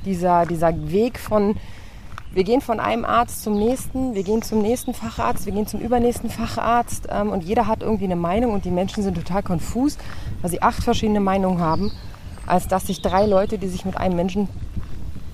dieser, 0.04 0.46
dieser 0.46 0.90
Weg 0.90 1.18
von, 1.18 1.56
wir 2.32 2.44
gehen 2.44 2.60
von 2.60 2.78
einem 2.78 3.04
Arzt 3.04 3.42
zum 3.42 3.58
nächsten, 3.58 4.14
wir 4.14 4.22
gehen 4.22 4.42
zum 4.42 4.62
nächsten 4.62 4.94
Facharzt, 4.94 5.46
wir 5.46 5.52
gehen 5.52 5.66
zum 5.66 5.80
übernächsten 5.80 6.30
Facharzt 6.30 7.08
ähm, 7.10 7.30
und 7.30 7.42
jeder 7.42 7.66
hat 7.66 7.82
irgendwie 7.82 8.04
eine 8.04 8.16
Meinung 8.16 8.52
und 8.52 8.64
die 8.64 8.70
Menschen 8.70 9.02
sind 9.02 9.14
total 9.14 9.42
konfus, 9.42 9.98
weil 10.40 10.50
sie 10.50 10.62
acht 10.62 10.82
verschiedene 10.82 11.20
Meinungen 11.20 11.60
haben, 11.60 11.90
als 12.46 12.68
dass 12.68 12.86
sich 12.86 13.02
drei 13.02 13.26
Leute, 13.26 13.58
die 13.58 13.68
sich 13.68 13.84
mit 13.84 13.96
einem 13.96 14.16
Menschen 14.16 14.48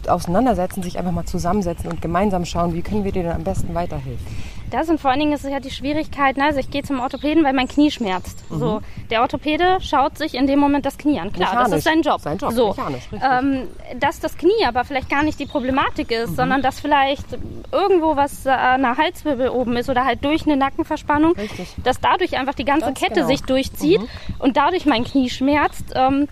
auseinandersetzen, 0.09 0.83
sich 0.83 0.99
einfach 0.99 1.13
mal 1.13 1.27
zusammensetzen 1.27 1.91
und 1.91 2.01
gemeinsam 2.01 2.45
schauen, 2.45 2.75
wie 2.75 2.83
können 2.83 3.05
wir 3.05 3.13
dir 3.13 3.25
denn 3.25 3.33
am 3.33 3.45
besten 3.45 3.75
weiterhelfen. 3.75 4.25
Das 4.71 4.89
und 4.89 5.01
vor 5.01 5.11
allen 5.11 5.21
Dingen 5.21 5.33
ist 5.33 5.45
es 5.45 5.51
ja 5.51 5.61
die 5.61 5.71
Schwierigkeit, 5.71 6.37
ne? 6.37 6.45
also 6.45 6.59
ich 6.59 6.71
gehe 6.71 6.83
zum 6.83 7.01
Orthopäden, 7.01 7.45
weil 7.45 7.53
mein 7.53 7.69
Knie 7.69 7.91
schmerzt. 7.91 8.45
So, 8.51 8.81
der 9.11 9.23
Orthopäde 9.23 9.79
schaut 9.81 10.19
sich 10.19 10.35
in 10.35 10.47
dem 10.47 10.59
Moment 10.59 10.87
das 10.87 10.99
Knie 10.99 11.21
an. 11.21 11.33
Klar, 11.33 11.53
das 11.53 11.71
Mechanisch. 11.71 11.79
ist 11.79 11.85
sein 11.85 12.03
Job. 12.03 12.21
Sein 12.21 12.39
Job, 12.39 12.53
so, 12.53 12.69
mechanisch, 12.69 13.09
ähm, 13.13 13.69
dass 13.99 14.21
das 14.21 14.37
Knie 14.37 14.65
aber 14.67 14.85
vielleicht 14.85 15.09
gar 15.09 15.23
nicht 15.23 15.39
die 15.39 15.47
Problematik 15.47 16.11
ist, 16.11 16.37
sondern 16.37 16.63
dass 16.63 16.81
vielleicht 16.81 17.27
irgendwo 17.73 18.17
was 18.17 18.41
äh, 18.47 18.79
der 18.79 18.97
Halswirbel 18.97 19.49
oben 19.51 19.77
ist 19.77 19.89
oder 19.89 20.05
halt 20.05 20.25
durch 20.25 20.47
eine 20.47 20.57
Nackenverspannung, 20.57 21.33
Richtig. 21.33 21.75
dass 21.83 22.01
dadurch 22.01 22.37
einfach 22.39 22.55
die 22.55 22.65
ganze 22.65 22.87
Ganz 22.87 22.99
Kette 22.99 23.15
genau. 23.15 23.27
sich 23.27 23.43
durchzieht 23.43 24.01
und 24.39 24.57
dadurch 24.57 24.87
mein 24.87 25.05
Knie 25.05 25.31
schmerzt. 25.31 25.93
Ähm, 25.95 26.29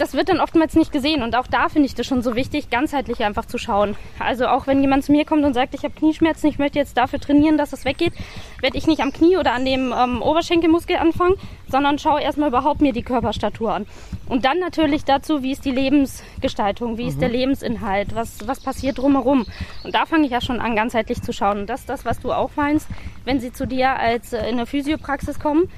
das 0.00 0.14
wird 0.14 0.30
dann 0.30 0.40
oftmals 0.40 0.76
nicht 0.76 0.92
gesehen 0.92 1.22
und 1.22 1.36
auch 1.36 1.46
da 1.46 1.68
finde 1.68 1.86
ich 1.86 1.94
das 1.94 2.06
schon 2.06 2.22
so 2.22 2.34
wichtig, 2.34 2.70
ganzheitlich 2.70 3.22
einfach 3.22 3.44
zu 3.44 3.58
schauen. 3.58 3.96
Also 4.18 4.46
auch 4.46 4.66
wenn 4.66 4.80
jemand 4.80 5.04
zu 5.04 5.12
mir 5.12 5.26
kommt 5.26 5.44
und 5.44 5.52
sagt, 5.52 5.74
ich 5.74 5.84
habe 5.84 5.92
Knieschmerzen, 5.94 6.48
ich 6.48 6.58
möchte 6.58 6.78
jetzt 6.78 6.96
dafür 6.96 7.20
trainieren, 7.20 7.58
dass 7.58 7.74
es 7.74 7.84
weggeht, 7.84 8.14
werde 8.62 8.78
ich 8.78 8.86
nicht 8.86 9.02
am 9.02 9.12
Knie 9.12 9.36
oder 9.36 9.52
an 9.52 9.66
dem 9.66 9.92
ähm, 9.92 10.22
Oberschenkelmuskel 10.22 10.96
anfangen, 10.96 11.34
sondern 11.68 11.98
schaue 11.98 12.22
erstmal 12.22 12.48
überhaupt 12.48 12.80
mir 12.80 12.94
die 12.94 13.02
Körperstatur 13.02 13.74
an. 13.74 13.86
Und 14.26 14.46
dann 14.46 14.58
natürlich 14.58 15.04
dazu, 15.04 15.42
wie 15.42 15.52
ist 15.52 15.66
die 15.66 15.70
Lebensgestaltung, 15.70 16.96
wie 16.96 17.06
ist 17.06 17.20
der 17.20 17.28
Lebensinhalt, 17.28 18.14
was, 18.14 18.46
was 18.48 18.60
passiert 18.60 18.98
drumherum. 18.98 19.44
Und 19.84 19.94
da 19.94 20.06
fange 20.06 20.24
ich 20.24 20.32
ja 20.32 20.40
schon 20.40 20.60
an, 20.60 20.76
ganzheitlich 20.76 21.20
zu 21.20 21.32
schauen. 21.32 21.60
Und 21.60 21.66
das 21.66 21.80
ist 21.80 21.90
das, 21.90 22.04
was 22.06 22.20
du 22.20 22.32
auch 22.32 22.50
meinst, 22.56 22.88
wenn 23.24 23.38
sie 23.38 23.52
zu 23.52 23.66
dir 23.66 23.96
als 23.96 24.32
äh, 24.32 24.48
in 24.48 24.56
der 24.56 24.66
Physiopraxis 24.66 25.38
kommen, 25.38 25.68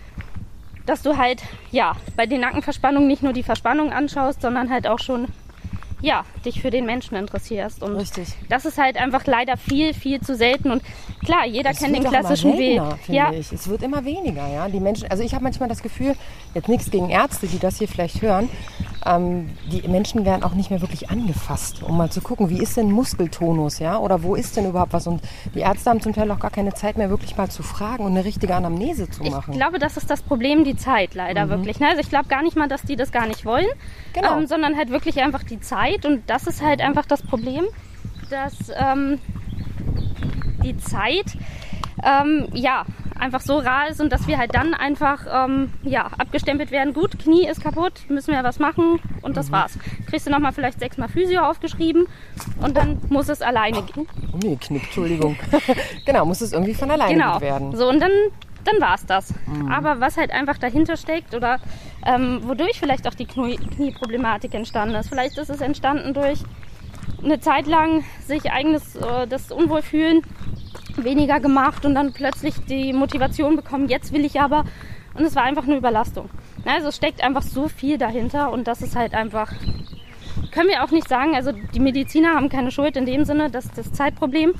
dass 0.86 1.02
du 1.02 1.16
halt, 1.16 1.42
ja, 1.70 1.94
bei 2.16 2.26
den 2.26 2.40
Nackenverspannungen 2.40 3.08
nicht 3.08 3.22
nur 3.22 3.32
die 3.32 3.42
Verspannung 3.42 3.92
anschaust, 3.92 4.42
sondern 4.42 4.70
halt 4.70 4.86
auch 4.86 4.98
schon, 4.98 5.28
ja, 6.02 6.24
dich 6.44 6.60
für 6.60 6.70
den 6.70 6.84
Menschen 6.84 7.16
interessierst. 7.16 7.82
Und 7.82 7.96
Richtig. 7.96 8.28
das 8.48 8.64
ist 8.64 8.76
halt 8.76 8.96
einfach 8.96 9.24
leider 9.24 9.56
viel, 9.56 9.94
viel 9.94 10.20
zu 10.20 10.34
selten. 10.34 10.70
Und 10.70 10.82
klar, 11.24 11.46
jeder 11.46 11.70
Es 11.70 11.78
kennt 11.78 11.94
den 11.94 12.04
klassischen 12.04 12.52
Weg. 12.58 12.78
seltener, 12.78 12.96
finde 12.96 13.16
Ja, 13.16 13.32
ich. 13.32 13.52
Es 13.52 13.68
wird 13.68 13.82
immer 13.82 14.04
weniger, 14.04 14.46
ja. 14.52 14.68
Die 14.68 14.80
Menschen, 14.80 15.10
also 15.10 15.22
ich 15.22 15.32
habe 15.32 15.44
manchmal 15.44 15.68
das 15.68 15.82
Gefühl, 15.82 16.16
jetzt 16.54 16.68
nichts 16.68 16.90
gegen 16.90 17.08
Ärzte, 17.08 17.46
die 17.46 17.58
das 17.58 17.78
hier 17.78 17.88
vielleicht 17.88 18.20
hören, 18.20 18.50
ähm, 19.04 19.50
die 19.70 19.86
Menschen 19.88 20.24
werden 20.24 20.42
auch 20.42 20.54
nicht 20.54 20.70
mehr 20.70 20.80
wirklich 20.80 21.10
angefasst, 21.10 21.82
um 21.82 21.96
mal 21.96 22.10
zu 22.10 22.20
gucken, 22.20 22.50
wie 22.50 22.60
ist 22.60 22.76
denn 22.76 22.90
Muskeltonus, 22.90 23.78
ja, 23.78 23.98
oder 23.98 24.22
wo 24.22 24.34
ist 24.34 24.56
denn 24.56 24.68
überhaupt 24.68 24.92
was. 24.92 25.06
Und 25.06 25.22
die 25.54 25.60
Ärzte 25.60 25.90
haben 25.90 26.00
zum 26.00 26.12
Teil 26.12 26.30
auch 26.30 26.38
gar 26.38 26.50
keine 26.50 26.74
Zeit 26.74 26.96
mehr, 26.96 27.10
wirklich 27.10 27.36
mal 27.36 27.50
zu 27.50 27.62
fragen 27.62 28.04
und 28.04 28.12
eine 28.12 28.24
richtige 28.24 28.54
Anamnese 28.54 29.08
zu 29.08 29.22
machen. 29.24 29.52
Ich 29.52 29.58
glaube, 29.58 29.78
das 29.78 29.96
ist 29.96 30.10
das 30.10 30.22
Problem, 30.22 30.64
die 30.64 30.76
Zeit 30.76 31.14
leider 31.14 31.46
mhm. 31.46 31.50
wirklich. 31.50 31.80
Ne? 31.80 31.88
Also 31.88 32.00
ich 32.00 32.08
glaube 32.08 32.28
gar 32.28 32.42
nicht 32.42 32.56
mal, 32.56 32.68
dass 32.68 32.82
die 32.82 32.96
das 32.96 33.12
gar 33.12 33.26
nicht 33.26 33.44
wollen, 33.44 33.66
genau. 34.12 34.38
ähm, 34.38 34.46
sondern 34.46 34.76
halt 34.76 34.90
wirklich 34.90 35.20
einfach 35.20 35.42
die 35.42 35.60
Zeit. 35.60 35.91
Und 36.04 36.28
das 36.28 36.46
ist 36.46 36.62
halt 36.62 36.80
einfach 36.80 37.06
das 37.06 37.22
Problem, 37.22 37.64
dass 38.30 38.54
ähm, 38.74 39.18
die 40.64 40.76
Zeit 40.78 41.36
ähm, 42.02 42.48
ja, 42.52 42.84
einfach 43.18 43.40
so 43.40 43.58
rar 43.58 43.88
ist 43.88 44.00
und 44.00 44.12
dass 44.12 44.26
wir 44.26 44.36
halt 44.36 44.54
dann 44.54 44.74
einfach 44.74 45.26
ähm, 45.30 45.72
ja, 45.84 46.10
abgestempelt 46.18 46.70
werden. 46.70 46.92
Gut, 46.92 47.18
Knie 47.18 47.46
ist 47.46 47.62
kaputt, 47.62 47.92
müssen 48.08 48.34
wir 48.34 48.42
was 48.42 48.58
machen 48.58 48.98
und 49.22 49.36
das 49.36 49.48
mhm. 49.48 49.52
war's. 49.52 49.78
Kriegst 50.06 50.26
du 50.26 50.30
nochmal 50.30 50.52
vielleicht 50.52 50.80
sechsmal 50.80 51.08
Physio 51.08 51.42
aufgeschrieben 51.42 52.06
und 52.60 52.76
dann 52.76 53.00
muss 53.08 53.28
es 53.28 53.40
alleine 53.40 53.82
gehen. 53.82 54.08
Oh 54.32 54.38
nee, 54.42 54.56
Knick, 54.60 54.84
Entschuldigung. 54.84 55.36
genau, 56.06 56.24
muss 56.24 56.40
es 56.40 56.52
irgendwie 56.52 56.74
von 56.74 56.90
alleine 56.90 57.14
genau. 57.14 57.40
werden. 57.40 57.76
So, 57.76 57.88
und 57.88 58.00
dann, 58.00 58.10
dann 58.64 58.80
war 58.80 58.94
es 58.94 59.06
das. 59.06 59.34
Mhm. 59.46 59.70
Aber 59.70 60.00
was 60.00 60.16
halt 60.16 60.30
einfach 60.30 60.58
dahinter 60.58 60.96
steckt 60.96 61.34
oder 61.34 61.58
ähm, 62.04 62.40
wodurch 62.44 62.78
vielleicht 62.78 63.06
auch 63.08 63.14
die 63.14 63.26
Knie 63.26 63.56
Knieproblematik 63.56 64.54
entstanden 64.54 64.94
ist. 64.94 65.08
Vielleicht 65.08 65.38
ist 65.38 65.50
es 65.50 65.60
entstanden 65.60 66.14
durch 66.14 66.40
eine 67.22 67.40
Zeit 67.40 67.66
lang 67.66 68.04
sich 68.26 68.50
eigenes 68.50 68.96
äh, 68.96 69.26
das 69.26 69.52
Unwohlfühlen 69.52 70.22
weniger 70.96 71.40
gemacht 71.40 71.84
und 71.84 71.94
dann 71.94 72.12
plötzlich 72.12 72.54
die 72.66 72.92
Motivation 72.92 73.56
bekommen, 73.56 73.88
jetzt 73.88 74.12
will 74.12 74.24
ich 74.24 74.40
aber. 74.40 74.64
Und 75.14 75.24
es 75.24 75.36
war 75.36 75.42
einfach 75.42 75.64
eine 75.64 75.76
Überlastung. 75.76 76.30
Also 76.64 76.88
es 76.88 76.96
steckt 76.96 77.22
einfach 77.22 77.42
so 77.42 77.68
viel 77.68 77.98
dahinter 77.98 78.50
und 78.50 78.66
das 78.66 78.82
ist 78.82 78.96
halt 78.96 79.14
einfach, 79.14 79.52
können 80.52 80.68
wir 80.68 80.82
auch 80.84 80.90
nicht 80.90 81.08
sagen, 81.08 81.34
also 81.34 81.52
die 81.52 81.80
Mediziner 81.80 82.34
haben 82.34 82.48
keine 82.48 82.70
Schuld 82.70 82.96
in 82.96 83.04
dem 83.04 83.24
Sinne, 83.24 83.50
das 83.50 83.66
ist 83.66 83.78
das 83.78 83.92
Zeitproblem. 83.92 84.54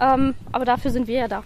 Ähm, 0.00 0.34
aber 0.52 0.64
dafür 0.64 0.90
sind 0.90 1.06
wir 1.06 1.18
ja 1.18 1.28
da. 1.28 1.42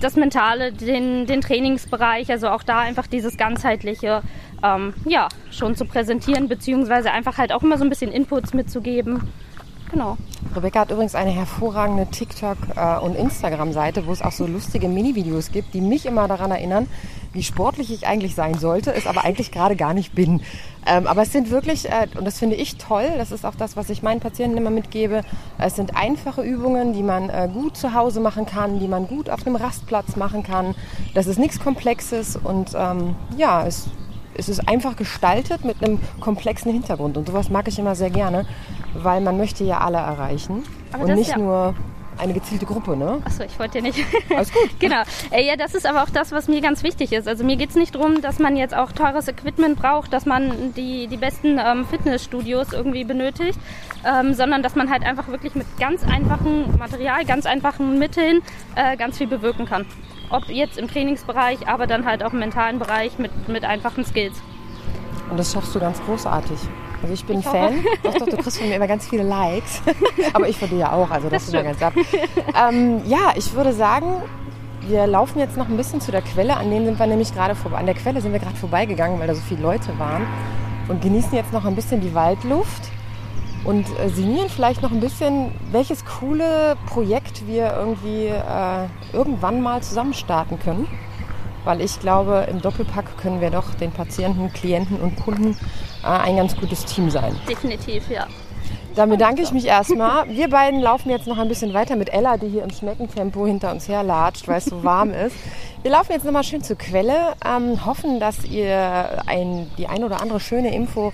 das 0.00 0.16
Mentale, 0.16 0.72
den, 0.72 1.26
den 1.26 1.40
Trainingsbereich, 1.40 2.28
also 2.32 2.48
auch 2.48 2.64
da 2.64 2.80
einfach 2.80 3.06
dieses 3.06 3.36
ganzheitliche, 3.36 4.22
ähm, 4.64 4.92
ja, 5.04 5.28
schon 5.52 5.76
zu 5.76 5.84
präsentieren, 5.84 6.48
beziehungsweise 6.48 7.12
einfach 7.12 7.38
halt 7.38 7.52
auch 7.52 7.62
immer 7.62 7.78
so 7.78 7.84
ein 7.84 7.90
bisschen 7.90 8.10
Inputs 8.10 8.54
mitzugeben. 8.54 9.22
Genau. 9.90 10.16
Rebecca 10.54 10.80
hat 10.80 10.90
übrigens 10.90 11.14
eine 11.14 11.30
hervorragende 11.30 12.06
TikTok- 12.06 12.76
äh, 12.76 12.98
und 12.98 13.14
Instagram-Seite, 13.14 14.06
wo 14.06 14.12
es 14.12 14.22
auch 14.22 14.32
so 14.32 14.46
lustige 14.46 14.88
Mini-Videos 14.88 15.52
gibt, 15.52 15.74
die 15.74 15.80
mich 15.80 16.06
immer 16.06 16.28
daran 16.28 16.50
erinnern, 16.50 16.88
wie 17.32 17.42
sportlich 17.42 17.92
ich 17.92 18.06
eigentlich 18.06 18.34
sein 18.34 18.54
sollte, 18.54 18.92
es 18.94 19.06
aber 19.06 19.24
eigentlich 19.24 19.52
gerade 19.52 19.76
gar 19.76 19.94
nicht 19.94 20.14
bin. 20.14 20.40
Ähm, 20.86 21.06
aber 21.06 21.22
es 21.22 21.32
sind 21.32 21.50
wirklich, 21.50 21.88
äh, 21.88 22.06
und 22.16 22.24
das 22.24 22.38
finde 22.38 22.56
ich 22.56 22.76
toll, 22.78 23.12
das 23.18 23.32
ist 23.32 23.44
auch 23.44 23.54
das, 23.54 23.76
was 23.76 23.90
ich 23.90 24.02
meinen 24.02 24.20
Patienten 24.20 24.56
immer 24.56 24.70
mitgebe, 24.70 25.22
es 25.58 25.76
sind 25.76 25.96
einfache 25.96 26.42
Übungen, 26.42 26.92
die 26.92 27.02
man 27.02 27.28
äh, 27.28 27.48
gut 27.52 27.76
zu 27.76 27.92
Hause 27.94 28.20
machen 28.20 28.46
kann, 28.46 28.80
die 28.80 28.88
man 28.88 29.06
gut 29.06 29.28
auf 29.28 29.46
einem 29.46 29.56
Rastplatz 29.56 30.16
machen 30.16 30.42
kann. 30.42 30.74
Das 31.14 31.26
ist 31.26 31.38
nichts 31.38 31.60
Komplexes 31.60 32.36
und 32.36 32.72
ähm, 32.74 33.14
ja, 33.36 33.66
es, 33.66 33.88
es 34.34 34.48
ist 34.48 34.68
einfach 34.68 34.96
gestaltet 34.96 35.64
mit 35.64 35.82
einem 35.82 36.00
komplexen 36.20 36.72
Hintergrund. 36.72 37.16
Und 37.16 37.28
sowas 37.28 37.50
mag 37.50 37.68
ich 37.68 37.78
immer 37.78 37.94
sehr 37.94 38.10
gerne, 38.10 38.46
weil 39.02 39.20
man 39.20 39.36
möchte 39.36 39.64
ja 39.64 39.78
alle 39.78 39.98
erreichen 39.98 40.62
aber 40.92 41.04
und 41.04 41.14
nicht 41.14 41.30
ja 41.30 41.38
nur 41.38 41.74
eine 42.18 42.32
gezielte 42.32 42.66
Gruppe, 42.66 42.96
ne? 42.96 43.20
Achso, 43.24 43.42
ich 43.44 43.58
wollte 43.58 43.78
ja 43.78 43.82
nicht. 43.82 44.04
Alles 44.34 44.52
gut. 44.52 44.70
genau. 44.78 45.02
Äh, 45.30 45.46
ja, 45.46 45.56
das 45.56 45.74
ist 45.74 45.86
aber 45.86 46.02
auch 46.02 46.10
das, 46.10 46.32
was 46.32 46.48
mir 46.48 46.60
ganz 46.60 46.82
wichtig 46.82 47.12
ist. 47.12 47.28
Also 47.28 47.44
mir 47.44 47.56
geht 47.56 47.70
es 47.70 47.76
nicht 47.76 47.94
darum, 47.94 48.22
dass 48.22 48.38
man 48.38 48.56
jetzt 48.56 48.74
auch 48.74 48.92
teures 48.92 49.28
Equipment 49.28 49.78
braucht, 49.78 50.12
dass 50.12 50.26
man 50.26 50.74
die, 50.74 51.08
die 51.08 51.16
besten 51.16 51.58
ähm, 51.62 51.84
Fitnessstudios 51.86 52.72
irgendwie 52.72 53.04
benötigt, 53.04 53.58
ähm, 54.04 54.34
sondern 54.34 54.62
dass 54.62 54.74
man 54.76 54.90
halt 54.90 55.02
einfach 55.02 55.28
wirklich 55.28 55.54
mit 55.54 55.66
ganz 55.78 56.04
einfachem 56.04 56.76
Material, 56.78 57.24
ganz 57.24 57.46
einfachen 57.46 57.98
Mitteln 57.98 58.40
äh, 58.76 58.96
ganz 58.96 59.18
viel 59.18 59.26
bewirken 59.26 59.66
kann. 59.66 59.84
Ob 60.30 60.48
jetzt 60.48 60.78
im 60.78 60.88
Trainingsbereich, 60.88 61.68
aber 61.68 61.86
dann 61.86 62.04
halt 62.04 62.22
auch 62.22 62.32
im 62.32 62.40
mentalen 62.40 62.78
Bereich 62.78 63.18
mit, 63.18 63.48
mit 63.48 63.64
einfachen 63.64 64.04
Skills. 64.04 64.34
Und 65.30 65.38
das 65.38 65.52
schaffst 65.52 65.74
du 65.74 65.80
ganz 65.80 66.00
großartig. 66.02 66.58
Also 67.02 67.14
ich 67.14 67.24
bin 67.24 67.40
ich 67.40 67.44
Fan. 67.44 67.84
Doch, 68.02 68.14
doch, 68.14 68.26
du 68.26 68.36
kriegst 68.36 68.58
von 68.58 68.68
mir 68.68 68.76
immer 68.76 68.86
ganz 68.86 69.06
viele 69.06 69.22
Likes. 69.22 69.82
Aber 70.32 70.48
ich 70.48 70.56
von 70.56 70.68
dir 70.68 70.78
ja 70.78 70.92
auch, 70.92 71.10
also 71.10 71.28
das, 71.28 71.50
das 71.50 71.54
ist 71.54 71.64
ganz 71.64 71.82
ab. 71.82 71.92
Ähm, 72.68 73.02
ja, 73.06 73.32
ich 73.36 73.52
würde 73.54 73.72
sagen, 73.72 74.22
wir 74.88 75.06
laufen 75.06 75.38
jetzt 75.38 75.56
noch 75.56 75.68
ein 75.68 75.76
bisschen 75.76 76.00
zu 76.00 76.10
der 76.10 76.22
Quelle. 76.22 76.56
An 76.56 76.70
denen 76.70 76.86
sind 76.86 76.98
wir 76.98 77.06
nämlich 77.06 77.34
gerade 77.34 77.54
vorbei. 77.54 77.78
An 77.78 77.86
der 77.86 77.94
Quelle 77.94 78.20
sind 78.20 78.32
wir 78.32 78.40
gerade 78.40 78.56
vorbeigegangen, 78.56 79.18
weil 79.18 79.26
da 79.26 79.34
so 79.34 79.42
viele 79.42 79.62
Leute 79.62 79.98
waren. 79.98 80.26
Und 80.88 81.02
genießen 81.02 81.34
jetzt 81.34 81.52
noch 81.52 81.64
ein 81.64 81.74
bisschen 81.74 82.00
die 82.00 82.14
Waldluft. 82.14 82.82
Und 83.64 83.86
äh, 83.98 84.08
sinnieren 84.08 84.48
vielleicht 84.48 84.82
noch 84.82 84.92
ein 84.92 85.00
bisschen, 85.00 85.50
welches 85.72 86.04
coole 86.04 86.76
Projekt 86.86 87.46
wir 87.48 87.74
irgendwie 87.76 88.26
äh, 88.26 88.86
irgendwann 89.12 89.60
mal 89.60 89.82
zusammen 89.82 90.14
starten 90.14 90.58
können 90.60 90.86
weil 91.66 91.80
ich 91.80 92.00
glaube, 92.00 92.46
im 92.50 92.62
Doppelpack 92.62 93.18
können 93.18 93.40
wir 93.40 93.50
doch 93.50 93.74
den 93.74 93.90
Patienten, 93.90 94.52
Klienten 94.52 94.98
und 95.00 95.16
Kunden 95.16 95.58
äh, 96.02 96.06
ein 96.06 96.36
ganz 96.36 96.56
gutes 96.56 96.84
Team 96.84 97.10
sein. 97.10 97.36
Definitiv, 97.48 98.08
ja. 98.08 98.26
Dann 98.94 99.10
bedanke 99.10 99.42
ich 99.42 99.52
mich 99.52 99.66
erstmal. 99.66 100.26
Wir 100.30 100.48
beiden 100.48 100.80
laufen 100.80 101.10
jetzt 101.10 101.26
noch 101.26 101.36
ein 101.36 101.48
bisschen 101.48 101.74
weiter 101.74 101.96
mit 101.96 102.08
Ella, 102.08 102.38
die 102.38 102.48
hier 102.48 102.62
im 102.62 102.70
Schneckentempo 102.70 103.46
hinter 103.46 103.70
uns 103.72 103.88
herlatscht, 103.88 104.48
weil 104.48 104.56
es 104.56 104.64
so 104.64 104.84
warm 104.84 105.10
ist. 105.10 105.36
Wir 105.82 105.90
laufen 105.90 106.12
jetzt 106.12 106.24
nochmal 106.24 106.44
schön 106.44 106.62
zur 106.62 106.76
Quelle, 106.76 107.34
ähm, 107.44 107.84
hoffen, 107.84 108.20
dass 108.20 108.44
ihr 108.44 109.22
ein, 109.26 109.70
die 109.76 109.86
ein 109.86 110.02
oder 110.02 110.22
andere 110.22 110.40
schöne 110.40 110.74
Info 110.74 111.12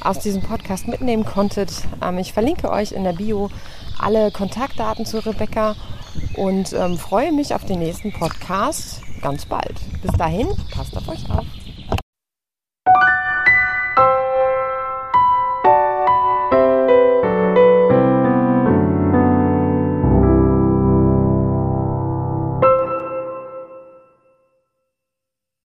aus 0.00 0.20
diesem 0.20 0.42
Podcast 0.42 0.86
mitnehmen 0.86 1.24
konntet. 1.24 1.72
Ähm, 2.00 2.18
ich 2.18 2.32
verlinke 2.32 2.70
euch 2.70 2.92
in 2.92 3.02
der 3.02 3.14
Bio 3.14 3.50
alle 3.98 4.30
Kontaktdaten 4.30 5.04
zu 5.04 5.18
Rebecca 5.18 5.74
und 6.36 6.72
ähm, 6.72 6.98
freue 6.98 7.32
mich 7.32 7.54
auf 7.54 7.64
den 7.64 7.80
nächsten 7.80 8.12
Podcast 8.12 9.00
ganz 9.20 9.46
bald. 9.46 9.74
Bis 10.02 10.12
dahin, 10.12 10.48
passt 10.70 10.96
auf 10.96 11.08
euch 11.08 11.28
auf. 11.30 11.46